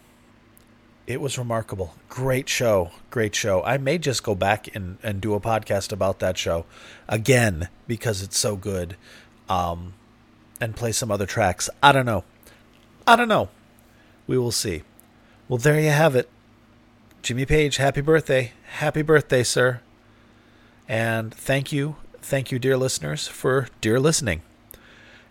it 1.10 1.20
was 1.20 1.36
remarkable. 1.36 1.94
Great 2.08 2.48
show. 2.48 2.92
Great 3.10 3.34
show. 3.34 3.62
I 3.64 3.78
may 3.78 3.98
just 3.98 4.22
go 4.22 4.36
back 4.36 4.74
and, 4.76 4.98
and 5.02 5.20
do 5.20 5.34
a 5.34 5.40
podcast 5.40 5.90
about 5.90 6.20
that 6.20 6.38
show 6.38 6.66
again 7.08 7.68
because 7.88 8.22
it's 8.22 8.38
so 8.38 8.54
good 8.54 8.96
um, 9.48 9.94
and 10.60 10.76
play 10.76 10.92
some 10.92 11.10
other 11.10 11.26
tracks. 11.26 11.68
I 11.82 11.90
don't 11.90 12.06
know. 12.06 12.22
I 13.06 13.16
don't 13.16 13.28
know. 13.28 13.48
We 14.28 14.38
will 14.38 14.52
see. 14.52 14.82
Well, 15.48 15.58
there 15.58 15.80
you 15.80 15.90
have 15.90 16.14
it. 16.14 16.28
Jimmy 17.22 17.44
Page, 17.44 17.78
happy 17.78 18.00
birthday. 18.00 18.52
Happy 18.74 19.02
birthday, 19.02 19.42
sir. 19.42 19.80
And 20.88 21.34
thank 21.34 21.72
you. 21.72 21.96
Thank 22.22 22.52
you, 22.52 22.60
dear 22.60 22.76
listeners, 22.76 23.26
for 23.26 23.66
dear 23.80 23.98
listening. 23.98 24.42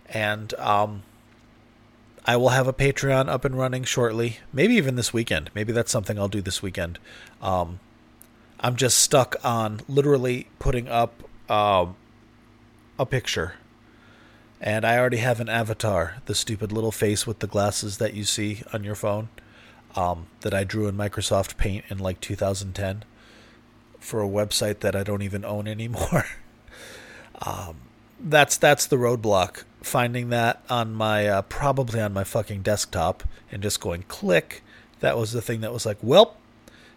And 0.09 0.53
um, 0.55 1.03
I 2.25 2.35
will 2.35 2.49
have 2.49 2.67
a 2.67 2.73
Patreon 2.73 3.29
up 3.29 3.45
and 3.45 3.57
running 3.57 3.83
shortly, 3.83 4.37
maybe 4.51 4.75
even 4.75 4.95
this 4.95 5.13
weekend. 5.13 5.49
Maybe 5.55 5.71
that's 5.71 5.91
something 5.91 6.19
I'll 6.19 6.27
do 6.27 6.41
this 6.41 6.61
weekend. 6.61 6.99
Um, 7.41 7.79
I'm 8.59 8.75
just 8.75 8.97
stuck 8.97 9.35
on 9.43 9.81
literally 9.87 10.47
putting 10.59 10.87
up 10.87 11.23
um, 11.49 11.95
a 12.97 13.05
picture. 13.05 13.53
And 14.61 14.85
I 14.85 14.97
already 14.97 15.17
have 15.17 15.39
an 15.39 15.47
avatar, 15.47 16.17
the 16.25 16.35
stupid 16.35 16.71
little 16.71 16.91
face 16.91 17.25
with 17.25 17.39
the 17.39 17.47
glasses 17.47 17.97
that 17.97 18.13
you 18.13 18.25
see 18.25 18.63
on 18.73 18.83
your 18.83 18.95
phone, 18.95 19.29
um, 19.95 20.27
that 20.41 20.53
I 20.53 20.65
drew 20.65 20.87
in 20.87 20.97
Microsoft 20.97 21.55
Paint 21.55 21.85
in 21.89 21.97
like 21.97 22.19
2010 22.19 23.03
for 23.99 24.21
a 24.21 24.27
website 24.27 24.81
that 24.81 24.95
I 24.95 25.03
don't 25.03 25.21
even 25.21 25.45
own 25.45 25.67
anymore. 25.67 26.25
um, 27.41 27.77
that's 28.19 28.57
that's 28.57 28.85
the 28.85 28.97
roadblock 28.97 29.63
finding 29.81 30.29
that 30.29 30.63
on 30.69 30.93
my 30.93 31.27
uh, 31.27 31.41
probably 31.43 32.01
on 32.01 32.13
my 32.13 32.23
fucking 32.23 32.61
desktop 32.61 33.23
and 33.51 33.63
just 33.63 33.79
going 33.79 34.03
click. 34.03 34.63
That 34.99 35.17
was 35.17 35.31
the 35.31 35.41
thing 35.41 35.61
that 35.61 35.73
was 35.73 35.85
like, 35.85 35.97
well, 36.01 36.35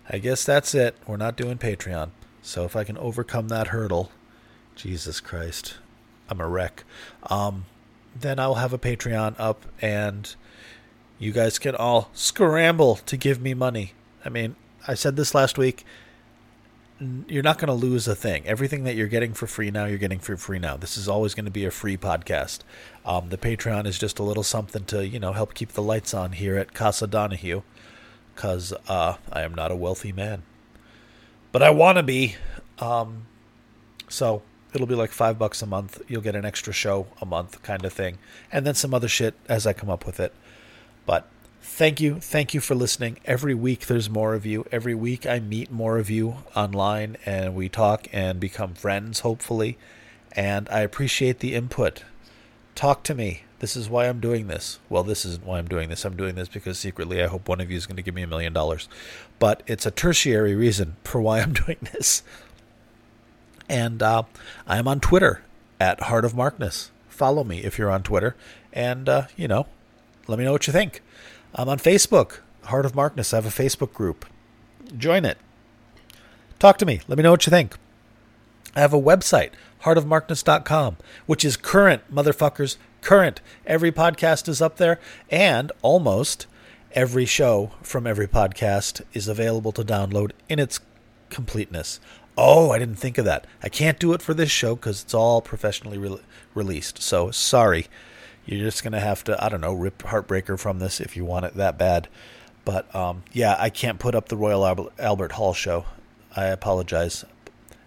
I 0.08 0.18
guess 0.18 0.44
that's 0.44 0.74
it. 0.74 0.96
We're 1.06 1.16
not 1.16 1.36
doing 1.36 1.58
Patreon. 1.58 2.10
So 2.42 2.64
if 2.64 2.74
I 2.74 2.84
can 2.84 2.98
overcome 2.98 3.48
that 3.48 3.68
hurdle, 3.68 4.10
Jesus 4.74 5.20
Christ, 5.20 5.76
I'm 6.28 6.40
a 6.40 6.48
wreck. 6.48 6.84
Um, 7.24 7.66
then 8.18 8.38
I'll 8.38 8.56
have 8.56 8.72
a 8.72 8.78
Patreon 8.78 9.36
up 9.38 9.64
and 9.80 10.34
you 11.18 11.30
guys 11.30 11.58
can 11.58 11.76
all 11.76 12.10
scramble 12.12 12.96
to 12.96 13.16
give 13.16 13.40
me 13.40 13.54
money. 13.54 13.92
I 14.24 14.28
mean, 14.28 14.56
I 14.88 14.94
said 14.94 15.14
this 15.14 15.34
last 15.34 15.56
week 15.56 15.84
you're 17.28 17.42
not 17.42 17.59
going 17.59 17.68
to 17.68 17.74
lose 17.74 18.07
a 18.07 18.14
thing. 18.14 18.46
Everything 18.46 18.84
that 18.84 18.94
you're 18.94 19.09
getting 19.09 19.32
for 19.32 19.46
free 19.46 19.70
now, 19.70 19.86
you're 19.86 19.98
getting 19.98 20.18
for 20.18 20.36
free 20.36 20.59
now. 20.59 20.76
This 20.76 20.96
is 20.96 21.09
always 21.09 21.34
going 21.34 21.44
to 21.44 21.50
be 21.50 21.64
a 21.64 21.70
free 21.70 21.96
podcast. 21.96 22.61
Um, 23.05 23.28
the 23.30 23.38
Patreon 23.38 23.86
is 23.86 23.98
just 23.98 24.18
a 24.18 24.22
little 24.22 24.42
something 24.42 24.84
to 24.86 25.07
you 25.07 25.18
know 25.18 25.32
help 25.32 25.55
keep 25.55 25.70
the 25.70 25.82
lights 25.82 26.14
on 26.14 26.32
here 26.32 26.57
at 26.57 26.74
Casa 26.74 27.07
Donahue, 27.07 27.62
because 28.34 28.72
uh, 28.88 29.16
I 29.32 29.42
am 29.42 29.55
not 29.55 29.70
a 29.70 29.76
wealthy 29.76 30.12
man, 30.12 30.42
but 31.50 31.62
I 31.62 31.70
want 31.70 31.98
to 31.98 32.03
be. 32.03 32.36
Um, 32.78 33.26
so 34.09 34.42
it'll 34.74 34.86
be 34.86 34.94
like 34.94 35.11
five 35.11 35.38
bucks 35.38 35.62
a 35.62 35.66
month. 35.66 36.00
You'll 36.09 36.22
get 36.22 36.36
an 36.36 36.44
extra 36.44 36.72
show 36.72 37.07
a 37.20 37.26
month, 37.26 37.62
kind 37.62 37.84
of 37.84 37.92
thing, 37.92 38.18
and 38.50 38.66
then 38.66 38.74
some 38.74 38.94
other 38.94 39.09
shit 39.09 39.34
as 39.48 39.66
I 39.66 39.72
come 39.72 39.90
up 39.90 40.07
with 40.07 40.20
it. 40.20 40.32
But 41.07 41.28
thank 41.62 42.00
you. 42.00 42.20
Thank 42.20 42.54
you 42.54 42.60
for 42.60 42.74
listening. 42.74 43.18
Every 43.24 43.54
week 43.54 43.86
there's 43.86 44.10
more 44.10 44.34
of 44.34 44.44
you. 44.44 44.66
Every 44.70 44.94
week 44.94 45.26
I 45.26 45.40
meet 45.40 45.70
more 45.70 45.98
of 45.98 46.10
you 46.10 46.36
online 46.54 47.16
and 47.24 47.54
we 47.54 47.68
talk 47.68 48.06
and 48.12 48.38
become 48.38 48.74
friends, 48.74 49.20
hopefully. 49.20 49.78
And 50.32 50.68
I 50.70 50.80
appreciate 50.80 51.38
the 51.38 51.54
input. 51.54 52.04
Talk 52.74 53.02
to 53.04 53.14
me. 53.14 53.44
This 53.60 53.76
is 53.76 53.88
why 53.88 54.08
I'm 54.08 54.18
doing 54.18 54.48
this. 54.48 54.80
Well, 54.88 55.04
this 55.04 55.24
isn't 55.24 55.46
why 55.46 55.58
I'm 55.58 55.68
doing 55.68 55.88
this. 55.88 56.04
I'm 56.04 56.16
doing 56.16 56.34
this 56.34 56.48
because 56.48 56.78
secretly 56.78 57.22
I 57.22 57.28
hope 57.28 57.48
one 57.48 57.60
of 57.60 57.70
you 57.70 57.76
is 57.76 57.86
going 57.86 57.96
to 57.96 58.02
give 58.02 58.14
me 58.14 58.22
a 58.22 58.26
million 58.26 58.52
dollars. 58.52 58.88
But 59.38 59.62
it's 59.66 59.86
a 59.86 59.90
tertiary 59.90 60.54
reason 60.54 60.96
for 61.04 61.20
why 61.20 61.40
I'm 61.40 61.52
doing 61.66 61.78
this. 61.92 62.22
And 63.68 64.02
uh, 64.02 64.24
I 64.66 64.78
am 64.78 64.88
on 64.88 65.00
Twitter 65.00 65.42
at 65.78 66.00
Heart 66.02 66.24
of 66.24 66.34
Markness. 66.34 66.90
Follow 67.08 67.44
me 67.44 67.60
if 67.60 67.78
you're 67.78 67.90
on 67.90 68.02
Twitter. 68.02 68.34
And, 68.72 69.08
uh, 69.08 69.26
you 69.36 69.46
know, 69.46 69.66
let 70.26 70.38
me 70.38 70.44
know 70.44 70.52
what 70.52 70.66
you 70.66 70.72
think. 70.72 71.02
I'm 71.55 71.68
on 71.68 71.78
Facebook, 71.78 72.40
Heart 72.64 72.86
of 72.86 72.94
Markness. 72.94 73.32
I 73.32 73.36
have 73.36 73.46
a 73.46 73.62
Facebook 73.62 73.92
group. 73.92 74.24
Join 74.96 75.24
it. 75.24 75.38
Talk 76.59 76.78
to 76.78 76.86
me. 76.86 77.00
Let 77.09 77.18
me 77.18 77.22
know 77.22 77.30
what 77.32 77.44
you 77.46 77.50
think. 77.50 77.76
I 78.74 78.80
have 78.80 78.94
a 78.94 79.00
website, 79.00 79.50
heartofmarkness.com, 79.82 80.96
which 81.26 81.44
is 81.44 81.57
current, 81.57 82.03
motherfuckers. 82.12 82.76
Current. 83.03 83.40
Every 83.66 83.92
podcast 83.92 84.48
is 84.48 84.62
up 84.62 84.76
there, 84.76 84.98
and 85.28 85.72
almost 85.82 86.46
every 86.92 87.26
show 87.26 87.72
from 87.82 88.07
every 88.07 88.28
podcast 88.28 89.03
is 89.12 89.28
available 89.28 89.72
to 89.72 89.82
download 89.82 90.32
in 90.48 90.59
its 90.59 90.80
completeness. 91.28 92.00
Oh, 92.38 92.70
I 92.70 92.78
didn't 92.78 92.96
think 92.96 93.18
of 93.18 93.24
that. 93.26 93.46
I 93.62 93.68
can't 93.68 93.98
do 93.98 94.14
it 94.14 94.22
for 94.22 94.32
this 94.32 94.50
show 94.50 94.74
because 94.74 95.03
it's 95.03 95.12
all 95.14 95.42
professionally 95.42 95.98
re- 95.98 96.20
released. 96.55 97.03
So 97.03 97.30
sorry. 97.30 97.88
You're 98.45 98.64
just 98.64 98.82
gonna 98.82 99.01
have 99.01 99.22
to, 99.24 99.45
I 99.45 99.49
don't 99.49 99.61
know, 99.61 99.72
rip 99.72 100.03
Heartbreaker 100.03 100.59
from 100.59 100.78
this 100.78 101.01
if 101.01 101.16
you 101.16 101.24
want 101.24 101.45
it 101.45 101.55
that 101.55 101.78
bad. 101.78 102.09
But 102.64 102.93
um, 102.95 103.24
yeah, 103.32 103.57
I 103.59 103.70
can't 103.70 103.99
put 103.99 104.14
up 104.14 104.28
the 104.28 104.36
Royal 104.36 104.88
Albert 104.99 105.32
Hall 105.32 105.55
show. 105.55 105.84
I 106.34 106.47
apologize, 106.47 107.24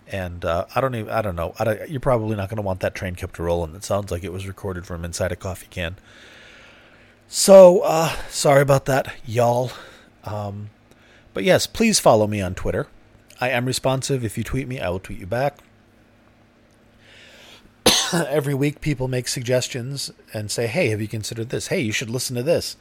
and 0.07 0.45
uh, 0.45 0.65
I 0.75 0.81
don't 0.81 0.95
even, 0.95 1.09
I 1.09 1.21
don't 1.21 1.35
know. 1.35 1.55
I 1.57 1.63
don't, 1.63 1.89
you're 1.89 1.99
probably 1.99 2.35
not 2.35 2.49
gonna 2.49 2.61
want 2.61 2.79
that 2.81 2.95
train 2.95 3.15
kept 3.15 3.39
rolling. 3.39 3.75
It 3.75 3.83
sounds 3.83 4.11
like 4.11 4.23
it 4.23 4.33
was 4.33 4.47
recorded 4.47 4.85
from 4.85 5.03
inside 5.03 5.31
a 5.31 5.35
coffee 5.35 5.67
can. 5.69 5.95
So 7.27 7.81
uh, 7.81 8.15
sorry 8.29 8.61
about 8.61 8.85
that, 8.85 9.13
y'all. 9.25 9.71
Um, 10.23 10.69
but 11.33 11.43
yes, 11.43 11.67
please 11.67 11.99
follow 11.99 12.27
me 12.27 12.41
on 12.41 12.55
Twitter. 12.55 12.87
I 13.41 13.49
am 13.49 13.65
responsive. 13.65 14.23
If 14.23 14.37
you 14.37 14.43
tweet 14.43 14.67
me, 14.67 14.79
I 14.79 14.89
will 14.89 14.99
tweet 14.99 15.19
you 15.19 15.27
back. 15.27 15.57
every 18.13 18.53
week 18.53 18.81
people 18.81 19.07
make 19.07 19.27
suggestions 19.27 20.11
and 20.33 20.51
say, 20.51 20.67
"Hey, 20.67 20.89
have 20.89 21.01
you 21.01 21.07
considered 21.07 21.49
this? 21.49 21.67
Hey, 21.67 21.81
you 21.81 21.91
should 21.91 22.09
listen 22.09 22.35
to 22.35 22.43
this." 22.43 22.77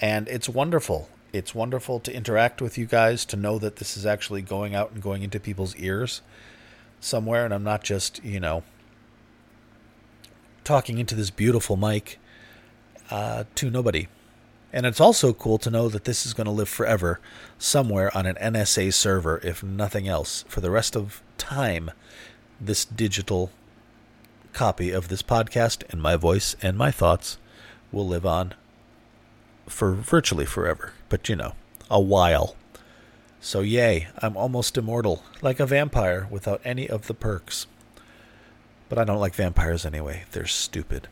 And 0.00 0.28
it's 0.28 0.48
wonderful. 0.48 1.08
It's 1.32 1.54
wonderful 1.54 2.00
to 2.00 2.14
interact 2.14 2.62
with 2.62 2.78
you 2.78 2.86
guys 2.86 3.24
to 3.26 3.36
know 3.36 3.58
that 3.58 3.76
this 3.76 3.96
is 3.96 4.06
actually 4.06 4.42
going 4.42 4.74
out 4.74 4.92
and 4.92 5.02
going 5.02 5.22
into 5.22 5.40
people's 5.40 5.74
ears 5.76 6.20
somewhere 7.00 7.44
and 7.44 7.52
I'm 7.52 7.64
not 7.64 7.84
just, 7.84 8.24
you 8.24 8.40
know, 8.40 8.62
talking 10.62 10.98
into 10.98 11.14
this 11.14 11.30
beautiful 11.30 11.76
mic 11.76 12.18
uh, 13.10 13.44
to 13.56 13.70
nobody. 13.70 14.08
And 14.72 14.86
it's 14.86 15.00
also 15.00 15.32
cool 15.32 15.58
to 15.58 15.70
know 15.70 15.88
that 15.88 16.04
this 16.04 16.26
is 16.26 16.34
going 16.34 16.46
to 16.46 16.50
live 16.50 16.68
forever 16.68 17.20
somewhere 17.58 18.16
on 18.16 18.26
an 18.26 18.36
NSA 18.36 18.92
server, 18.92 19.38
if 19.44 19.62
nothing 19.62 20.08
else, 20.08 20.44
for 20.48 20.60
the 20.60 20.70
rest 20.70 20.96
of 20.96 21.22
time. 21.38 21.90
This 22.60 22.84
digital 22.84 23.50
copy 24.54 24.90
of 24.90 25.08
this 25.08 25.22
podcast 25.22 25.82
and 25.90 26.00
my 26.00 26.16
voice 26.16 26.56
and 26.62 26.78
my 26.78 26.90
thoughts 26.90 27.38
will 27.92 28.06
live 28.06 28.24
on 28.24 28.54
for 29.66 29.92
virtually 29.92 30.46
forever, 30.46 30.92
but 31.08 31.28
you 31.28 31.36
know, 31.36 31.54
a 31.90 32.00
while. 32.00 32.56
So, 33.40 33.60
yay, 33.60 34.08
I'm 34.18 34.36
almost 34.36 34.78
immortal, 34.78 35.22
like 35.42 35.60
a 35.60 35.66
vampire 35.66 36.26
without 36.30 36.62
any 36.64 36.88
of 36.88 37.06
the 37.06 37.14
perks. 37.14 37.66
But 38.88 38.98
I 38.98 39.04
don't 39.04 39.20
like 39.20 39.34
vampires 39.34 39.84
anyway, 39.84 40.24
they're 40.32 40.46
stupid. 40.46 41.08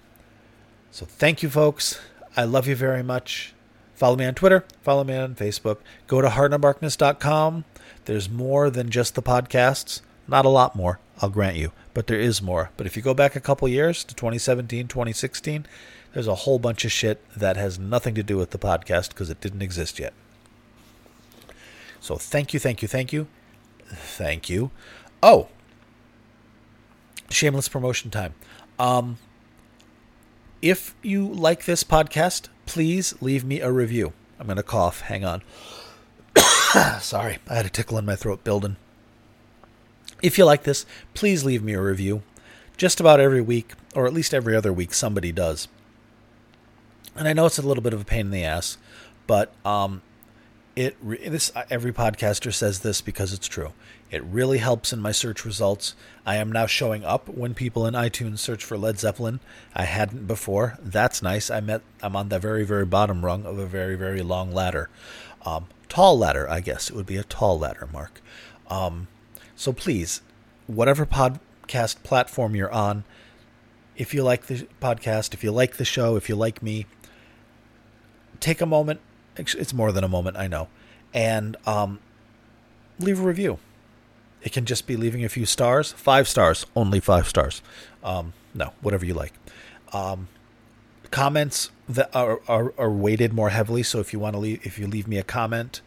So, 0.91 1.05
thank 1.05 1.43
you, 1.43 1.51
folks. 1.51 2.01
I 2.37 2.45
love 2.45 2.67
you 2.67 2.75
very 2.77 3.03
much. 3.03 3.53
Follow 3.95 4.17
me 4.17 4.25
on 4.25 4.35
Twitter. 4.35 4.65
Follow 4.83 5.05
me 5.05 5.15
on 5.15 5.35
Facebook. 5.35 5.79
Go 6.07 6.23
to 6.23 6.29
heartofmarkness.com. 6.29 7.65
There's 8.07 8.31
more 8.31 8.71
than 8.71 8.91
just 8.91 9.15
the 9.15 9.23
podcasts. 9.23 10.01
Not 10.27 10.45
a 10.47 10.51
lot 10.51 10.75
more, 10.75 10.99
I'll 11.21 11.29
grant 11.29 11.57
you, 11.57 11.73
but 11.95 12.07
there 12.07 12.19
is 12.19 12.43
more. 12.43 12.71
But 12.77 12.87
if 12.87 12.97
you 12.97 13.03
go 13.03 13.15
back 13.15 13.37
a 13.37 13.41
couple 13.41 13.69
years 13.69 14.05
to 14.05 14.15
2017, 14.15 14.89
2016, 14.89 15.67
there's 16.13 16.27
a 16.27 16.35
whole 16.35 16.59
bunch 16.59 16.85
of 16.85 16.93
shit 16.93 17.25
that 17.37 17.57
has 17.57 17.79
nothing 17.79 18.15
to 18.15 18.23
do 18.23 18.37
with 18.37 18.51
the 18.51 18.59
podcast 18.59 19.11
because 19.11 19.31
it 19.31 19.41
didn't 19.41 19.63
exist 19.63 19.99
yet. 19.99 20.13
So 22.01 22.17
thank 22.17 22.53
you, 22.53 22.61
thank 22.61 22.83
you, 22.83 22.89
thank 22.89 23.13
you, 23.13 23.29
thank 23.87 24.51
you. 24.51 24.71
Oh, 25.23 25.49
shameless 27.31 27.69
promotion 27.69 28.11
time. 28.11 28.35
Um, 28.79 29.19
if 30.61 30.95
you 31.03 31.27
like 31.27 31.65
this 31.65 31.85
podcast, 31.85 32.49
please 32.67 33.15
leave 33.21 33.45
me 33.45 33.61
a 33.61 33.71
review. 33.71 34.13
I'm 34.39 34.47
going 34.47 34.57
to 34.57 34.63
cough. 34.63 35.03
Hang 35.03 35.25
on. 35.25 35.43
Sorry, 37.01 37.39
I 37.49 37.55
had 37.55 37.67
a 37.67 37.71
tickle 37.71 37.99
in 37.99 38.05
my 38.05 38.17
throat 38.17 38.45
building. 38.45 38.77
If 40.23 40.39
you 40.39 40.45
like 40.45 40.63
this, 40.63 40.87
please 41.15 41.45
leave 41.45 41.63
me 41.63 41.75
a 41.75 41.83
review. 41.83 42.23
Just 42.77 43.01
about 43.01 43.21
every 43.21 43.43
week, 43.43 43.73
or 43.95 44.07
at 44.07 44.13
least 44.13 44.33
every 44.33 44.57
other 44.57 44.73
week, 44.73 44.95
somebody 44.95 45.33
does. 45.33 45.69
And 47.15 47.29
I 47.29 47.33
know 47.33 47.47
it's 47.47 47.59
a 47.59 47.63
little 47.63 47.83
bit 47.83 47.93
of 47.93 48.01
a 48.01 48.05
pain 48.05 48.27
in 48.27 48.31
the 48.31 48.45
ass, 48.45 48.79
but 49.27 49.53
um, 49.65 50.01
it 50.75 50.97
this 51.03 51.53
every 51.71 51.93
podcaster 51.93 52.53
says 52.53 52.81
this 52.81 53.01
because 53.01 53.33
it's 53.33 53.49
true. 53.49 53.73
It 54.11 54.23
really 54.25 54.59
helps 54.59 54.93
in 54.93 55.01
my 55.01 55.13
search 55.13 55.45
results. 55.45 55.95
I 56.25 56.37
am 56.37 56.51
now 56.51 56.67
showing 56.67 57.05
up 57.05 57.29
when 57.29 57.55
people 57.55 57.87
in 57.87 57.95
iTunes 57.95 58.39
search 58.39 58.65
for 58.65 58.79
Led 58.79 58.99
Zeppelin. 58.99 59.41
I 59.75 59.85
hadn't 59.85 60.27
before. 60.27 60.79
That's 60.81 61.23
nice. 61.23 61.51
I 61.51 61.61
met 61.61 61.83
I'm 62.03 62.17
on 62.17 62.31
the 62.31 62.39
very 62.39 62.65
very 62.65 62.87
bottom 62.87 63.25
rung 63.25 63.45
of 63.45 63.59
a 63.59 63.67
very 63.67 63.97
very 63.97 64.23
long 64.23 64.53
ladder. 64.53 64.89
Um, 65.45 65.67
tall 65.89 66.19
ladder, 66.19 66.49
I 66.49 66.61
guess 66.61 66.89
it 66.89 66.97
would 66.97 67.07
be 67.07 67.17
a 67.17 67.25
tall 67.25 67.59
ladder, 67.59 67.89
Mark. 67.93 68.23
Um, 68.69 69.09
so 69.63 69.73
please, 69.73 70.23
whatever 70.67 71.07
podcast 71.07 72.03
platform 72.03 72.57
you're 72.57 72.73
on, 72.73 73.05
if 73.97 74.13
you 74.13 74.25
like 74.25 74.47
the 74.47 74.67
podcast, 74.81 75.35
if 75.35 75.45
you 75.45 75.53
like 75.53 75.77
the 75.77 75.85
show, 75.85 76.17
if 76.17 76.29
you 76.29 76.35
like 76.35 76.65
me, 76.65 76.87
take 78.41 78.61
a 78.61 78.67
moment. 78.67 78.99
It's 79.37 79.73
more 79.73 79.93
than 79.93 80.03
a 80.03 80.09
moment, 80.09 80.37
I 80.37 80.49
know, 80.49 80.67
and 81.15 81.57
um, 81.65 82.01
leave 82.99 83.21
a 83.21 83.23
review. 83.23 83.61
It 84.43 84.53
can 84.53 84.65
just 84.65 84.89
be 84.89 84.97
leaving 84.97 85.25
a 85.25 85.29
few 85.29 85.47
stars, 85.47 85.93
five 85.93 86.27
stars, 86.27 86.67
only 86.75 86.99
five 86.99 87.29
stars. 87.29 87.63
Um, 88.03 88.33
no, 88.55 88.73
whatever 88.81 89.07
you 89.07 89.15
like. 89.15 89.33
Um, 89.93 90.27
comments 91.13 91.71
that 91.89 92.11
are, 92.17 92.41
are, 92.49 92.75
are 92.77 92.91
weighted 92.91 93.33
more 93.33 93.51
heavily. 93.51 93.85
So 93.85 94.01
if 94.01 94.13
you 94.13 94.19
want 94.19 94.35
to 94.35 94.41
leave, 94.41 94.67
if 94.67 94.77
you 94.77 94.89
leave 94.89 95.07
me 95.07 95.19
a 95.19 95.23
comment, 95.23 95.83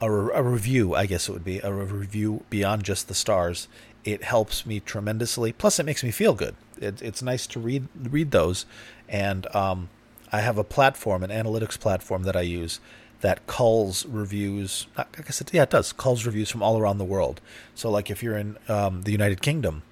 a, 0.00 0.10
a 0.10 0.42
review, 0.42 0.94
I 0.94 1.06
guess 1.06 1.28
it 1.28 1.32
would 1.32 1.44
be 1.44 1.58
a 1.60 1.72
review 1.72 2.44
beyond 2.50 2.84
just 2.84 3.08
the 3.08 3.14
stars. 3.14 3.68
It 4.04 4.24
helps 4.24 4.64
me 4.64 4.80
tremendously. 4.80 5.52
Plus, 5.52 5.78
it 5.78 5.86
makes 5.86 6.04
me 6.04 6.10
feel 6.10 6.34
good. 6.34 6.54
It, 6.80 7.02
it's 7.02 7.22
nice 7.22 7.46
to 7.48 7.60
read 7.60 7.88
read 8.00 8.30
those, 8.30 8.64
and 9.08 9.52
um, 9.54 9.88
I 10.32 10.40
have 10.40 10.58
a 10.58 10.64
platform, 10.64 11.22
an 11.22 11.30
analytics 11.30 11.78
platform 11.78 12.22
that 12.22 12.36
I 12.36 12.42
use 12.42 12.80
that 13.20 13.46
culls 13.46 14.06
reviews. 14.06 14.86
I 14.96 15.04
guess 15.16 15.40
it, 15.40 15.52
yeah, 15.52 15.64
it 15.64 15.70
does 15.70 15.92
culls 15.92 16.24
reviews 16.24 16.50
from 16.50 16.62
all 16.62 16.78
around 16.78 16.98
the 16.98 17.04
world. 17.04 17.40
So, 17.74 17.90
like 17.90 18.10
if 18.10 18.22
you're 18.22 18.36
in 18.36 18.56
um, 18.68 19.02
the 19.02 19.12
United 19.12 19.42
Kingdom 19.42 19.82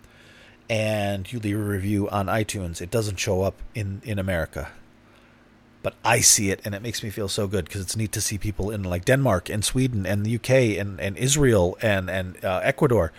and 0.70 1.30
you 1.32 1.40
leave 1.40 1.58
a 1.58 1.62
review 1.62 2.08
on 2.10 2.26
iTunes, 2.26 2.80
it 2.80 2.90
doesn't 2.90 3.16
show 3.16 3.42
up 3.42 3.56
in 3.74 4.00
in 4.04 4.18
America 4.18 4.70
but 5.86 5.94
I 6.04 6.18
see 6.18 6.50
it 6.50 6.60
and 6.64 6.74
it 6.74 6.82
makes 6.82 7.04
me 7.04 7.10
feel 7.10 7.28
so 7.28 7.46
good 7.46 7.66
because 7.66 7.80
it's 7.80 7.94
neat 7.94 8.10
to 8.10 8.20
see 8.20 8.38
people 8.38 8.72
in 8.72 8.82
like 8.82 9.04
Denmark 9.04 9.48
and 9.48 9.64
Sweden 9.64 10.04
and 10.04 10.26
the 10.26 10.34
UK 10.34 10.80
and, 10.80 11.00
and 11.00 11.16
Israel 11.16 11.78
and, 11.80 12.10
and 12.10 12.44
uh, 12.44 12.58
Ecuador, 12.64 13.12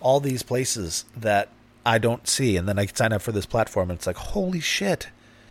all 0.00 0.20
these 0.20 0.42
places 0.42 1.04
that 1.14 1.50
I 1.84 1.98
don't 1.98 2.26
see. 2.26 2.56
And 2.56 2.66
then 2.66 2.78
I 2.78 2.86
sign 2.86 3.12
up 3.12 3.20
for 3.20 3.30
this 3.32 3.44
platform 3.44 3.90
and 3.90 3.98
it's 3.98 4.06
like, 4.06 4.16
holy 4.16 4.60
shit, 4.60 5.08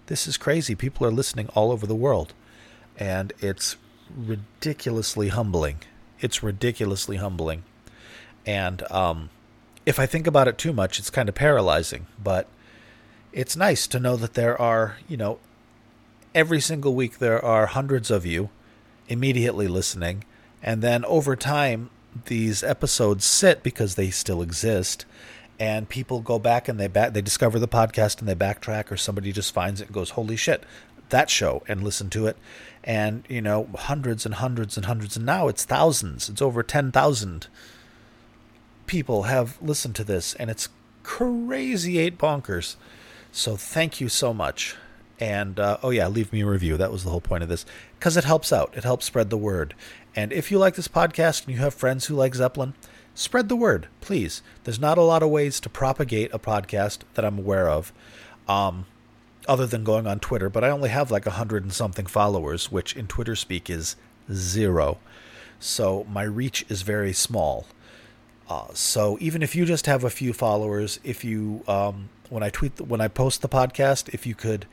this 0.07 0.25
is 0.25 0.35
crazy. 0.35 0.73
People 0.73 1.05
are 1.05 1.11
listening 1.11 1.47
all 1.49 1.71
over 1.71 1.85
the 1.85 1.93
world. 1.93 2.33
And 2.97 3.33
it's 3.37 3.75
ridiculously 4.17 5.27
humbling. 5.27 5.77
It's 6.21 6.41
ridiculously 6.41 7.17
humbling. 7.17 7.65
And 8.47 8.81
um, 8.91 9.29
if 9.85 9.99
I 9.99 10.07
think 10.07 10.25
about 10.25 10.47
it 10.47 10.57
too 10.57 10.73
much, 10.73 10.97
it's 10.97 11.11
kind 11.11 11.29
of 11.29 11.35
paralyzing. 11.35 12.07
But 12.17 12.47
it's 13.31 13.55
nice 13.55 13.85
to 13.85 13.99
know 13.99 14.15
that 14.15 14.33
there 14.33 14.59
are, 14.59 14.97
you 15.07 15.17
know, 15.17 15.37
every 16.35 16.59
single 16.59 16.95
week 16.95 17.19
there 17.19 17.43
are 17.43 17.67
hundreds 17.67 18.09
of 18.11 18.25
you 18.25 18.49
immediately 19.07 19.67
listening, 19.67 20.23
and 20.61 20.81
then 20.81 21.05
over 21.05 21.35
time 21.35 21.89
these 22.25 22.63
episodes 22.63 23.25
sit 23.25 23.63
because 23.63 23.95
they 23.95 24.09
still 24.09 24.41
exist, 24.41 25.05
and 25.59 25.89
people 25.89 26.21
go 26.21 26.39
back 26.39 26.67
and 26.67 26.79
they 26.79 26.87
back 26.87 27.13
they 27.13 27.21
discover 27.21 27.59
the 27.59 27.67
podcast 27.67 28.19
and 28.19 28.27
they 28.27 28.35
backtrack, 28.35 28.91
or 28.91 28.97
somebody 28.97 29.31
just 29.31 29.53
finds 29.53 29.81
it 29.81 29.87
and 29.87 29.93
goes, 29.93 30.11
"Holy 30.11 30.35
shit!" 30.35 30.63
that 31.09 31.29
show 31.29 31.63
and 31.67 31.83
listen 31.83 32.09
to 32.09 32.27
it. 32.27 32.37
And 32.83 33.23
you 33.29 33.41
know 33.41 33.69
hundreds 33.75 34.25
and 34.25 34.35
hundreds 34.35 34.75
and 34.75 34.85
hundreds 34.87 35.15
and 35.15 35.25
now 35.25 35.47
it's 35.47 35.63
thousands. 35.63 36.27
It's 36.27 36.41
over 36.41 36.63
10,000 36.63 37.47
people 38.85 39.23
have 39.23 39.61
listened 39.61 39.95
to 39.95 40.03
this 40.03 40.33
and 40.35 40.49
it's 40.49 40.67
crazy 41.03 41.99
eight 41.99 42.17
bonkers. 42.17 42.75
So 43.31 43.55
thank 43.55 44.01
you 44.01 44.09
so 44.09 44.33
much 44.33 44.75
and 45.23 45.57
uh, 45.57 45.77
oh, 45.81 45.89
yeah, 45.89 46.09
leave 46.09 46.33
me 46.33 46.41
a 46.41 46.45
review. 46.45 46.75
That 46.75 46.91
was 46.91 47.05
the 47.05 47.09
whole 47.09 47.21
point 47.21 47.43
of 47.43 47.49
this 47.49 47.65
because 47.97 48.17
it 48.17 48.25
helps 48.25 48.51
out. 48.51 48.73
It 48.75 48.83
helps 48.83 49.05
spread 49.05 49.29
the 49.29 49.37
word. 49.37 49.73
And 50.17 50.33
if 50.33 50.51
you 50.51 50.59
like 50.59 50.75
this 50.75 50.89
podcast 50.89 51.45
and 51.45 51.55
you 51.55 51.61
have 51.61 51.73
friends 51.73 52.07
who 52.07 52.15
like 52.15 52.35
Zeppelin, 52.35 52.73
spread 53.15 53.47
the 53.47 53.55
word, 53.55 53.87
please. 54.01 54.41
There's 54.65 54.81
not 54.81 54.97
a 54.97 55.01
lot 55.01 55.23
of 55.23 55.29
ways 55.29 55.61
to 55.61 55.69
propagate 55.69 56.33
a 56.33 56.39
podcast 56.39 57.03
that 57.13 57.23
I'm 57.23 57.37
aware 57.37 57.69
of. 57.69 57.93
Um, 58.49 58.85
other 59.47 59.65
than 59.65 59.85
going 59.85 60.07
on 60.07 60.19
Twitter, 60.19 60.49
but 60.49 60.63
I 60.63 60.69
only 60.69 60.89
have 60.89 61.09
like 61.09 61.25
a 61.25 61.31
hundred 61.31 61.63
and 61.63 61.71
something 61.71 62.05
followers, 62.05 62.69
which 62.69 62.93
in 62.93 63.07
Twitter 63.07 63.35
speak 63.35 63.69
is 63.69 63.95
zero. 64.31 64.97
So 65.57 66.05
my 66.09 66.23
reach 66.23 66.65
is 66.67 66.81
very 66.81 67.13
small. 67.13 67.65
Uh, 68.49 68.67
so 68.73 69.17
even 69.21 69.41
if 69.41 69.55
you 69.55 69.63
just 69.63 69.85
have 69.85 70.03
a 70.03 70.09
few 70.09 70.33
followers, 70.33 70.99
if 71.03 71.23
you 71.23 71.63
um, 71.67 72.09
when 72.29 72.43
I 72.43 72.49
tweet 72.49 72.81
when 72.81 72.99
I 72.99 73.07
post 73.07 73.41
the 73.41 73.49
podcast, 73.49 74.13
if 74.13 74.25
you 74.25 74.35
could 74.35 74.65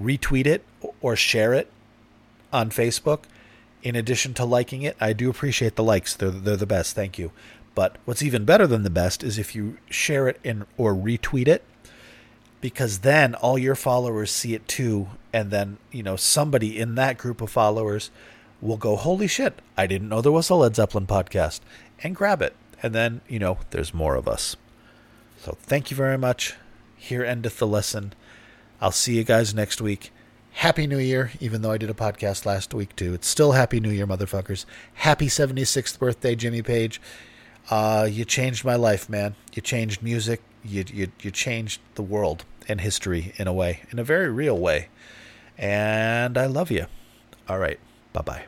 retweet 0.00 0.46
it 0.46 0.64
or 1.00 1.16
share 1.16 1.54
it 1.54 1.70
on 2.52 2.70
Facebook. 2.70 3.20
In 3.82 3.94
addition 3.94 4.34
to 4.34 4.44
liking 4.44 4.82
it, 4.82 4.96
I 5.00 5.12
do 5.12 5.30
appreciate 5.30 5.76
the 5.76 5.84
likes. 5.84 6.14
They're, 6.14 6.30
they're 6.30 6.56
the 6.56 6.66
best. 6.66 6.94
Thank 6.94 7.18
you. 7.18 7.30
But 7.74 7.96
what's 8.04 8.22
even 8.22 8.44
better 8.44 8.66
than 8.66 8.82
the 8.82 8.90
best 8.90 9.22
is 9.22 9.38
if 9.38 9.54
you 9.54 9.78
share 9.88 10.26
it 10.28 10.40
in, 10.42 10.66
or 10.76 10.94
retweet 10.94 11.46
it, 11.46 11.64
because 12.60 13.00
then 13.00 13.34
all 13.36 13.56
your 13.56 13.76
followers 13.76 14.32
see 14.32 14.54
it 14.54 14.66
too. 14.66 15.08
And 15.32 15.50
then, 15.50 15.78
you 15.92 16.02
know, 16.02 16.16
somebody 16.16 16.78
in 16.78 16.96
that 16.96 17.18
group 17.18 17.40
of 17.40 17.50
followers 17.50 18.10
will 18.60 18.76
go, 18.76 18.96
Holy 18.96 19.28
shit, 19.28 19.60
I 19.76 19.86
didn't 19.86 20.08
know 20.08 20.20
there 20.20 20.32
was 20.32 20.50
a 20.50 20.56
Led 20.56 20.74
Zeppelin 20.74 21.06
podcast, 21.06 21.60
and 22.02 22.16
grab 22.16 22.42
it. 22.42 22.56
And 22.82 22.94
then, 22.94 23.20
you 23.28 23.38
know, 23.38 23.58
there's 23.70 23.94
more 23.94 24.16
of 24.16 24.28
us. 24.28 24.56
So 25.38 25.56
thank 25.60 25.90
you 25.90 25.96
very 25.96 26.18
much. 26.18 26.54
Here 26.96 27.24
endeth 27.24 27.58
the 27.58 27.66
lesson. 27.66 28.12
I'll 28.80 28.92
see 28.92 29.16
you 29.16 29.24
guys 29.24 29.54
next 29.54 29.80
week. 29.80 30.12
Happy 30.52 30.86
New 30.86 30.98
Year, 30.98 31.32
even 31.40 31.62
though 31.62 31.70
I 31.70 31.78
did 31.78 31.90
a 31.90 31.94
podcast 31.94 32.46
last 32.46 32.74
week 32.74 32.94
too. 32.96 33.14
It's 33.14 33.28
still 33.28 33.52
Happy 33.52 33.80
New 33.80 33.90
Year, 33.90 34.06
motherfuckers. 34.06 34.64
Happy 34.94 35.26
76th 35.26 35.98
birthday, 35.98 36.34
Jimmy 36.34 36.62
Page. 36.62 37.00
Uh, 37.70 38.08
you 38.10 38.24
changed 38.24 38.64
my 38.64 38.76
life, 38.76 39.08
man. 39.08 39.34
You 39.52 39.62
changed 39.62 40.02
music. 40.02 40.42
You, 40.64 40.84
you, 40.92 41.12
you 41.20 41.30
changed 41.30 41.80
the 41.94 42.02
world 42.02 42.44
and 42.66 42.80
history 42.80 43.32
in 43.36 43.46
a 43.46 43.52
way, 43.52 43.82
in 43.90 43.98
a 43.98 44.04
very 44.04 44.30
real 44.30 44.58
way. 44.58 44.88
And 45.56 46.36
I 46.36 46.46
love 46.46 46.70
you. 46.70 46.86
All 47.48 47.58
right. 47.58 47.78
Bye 48.12 48.22
bye. 48.22 48.44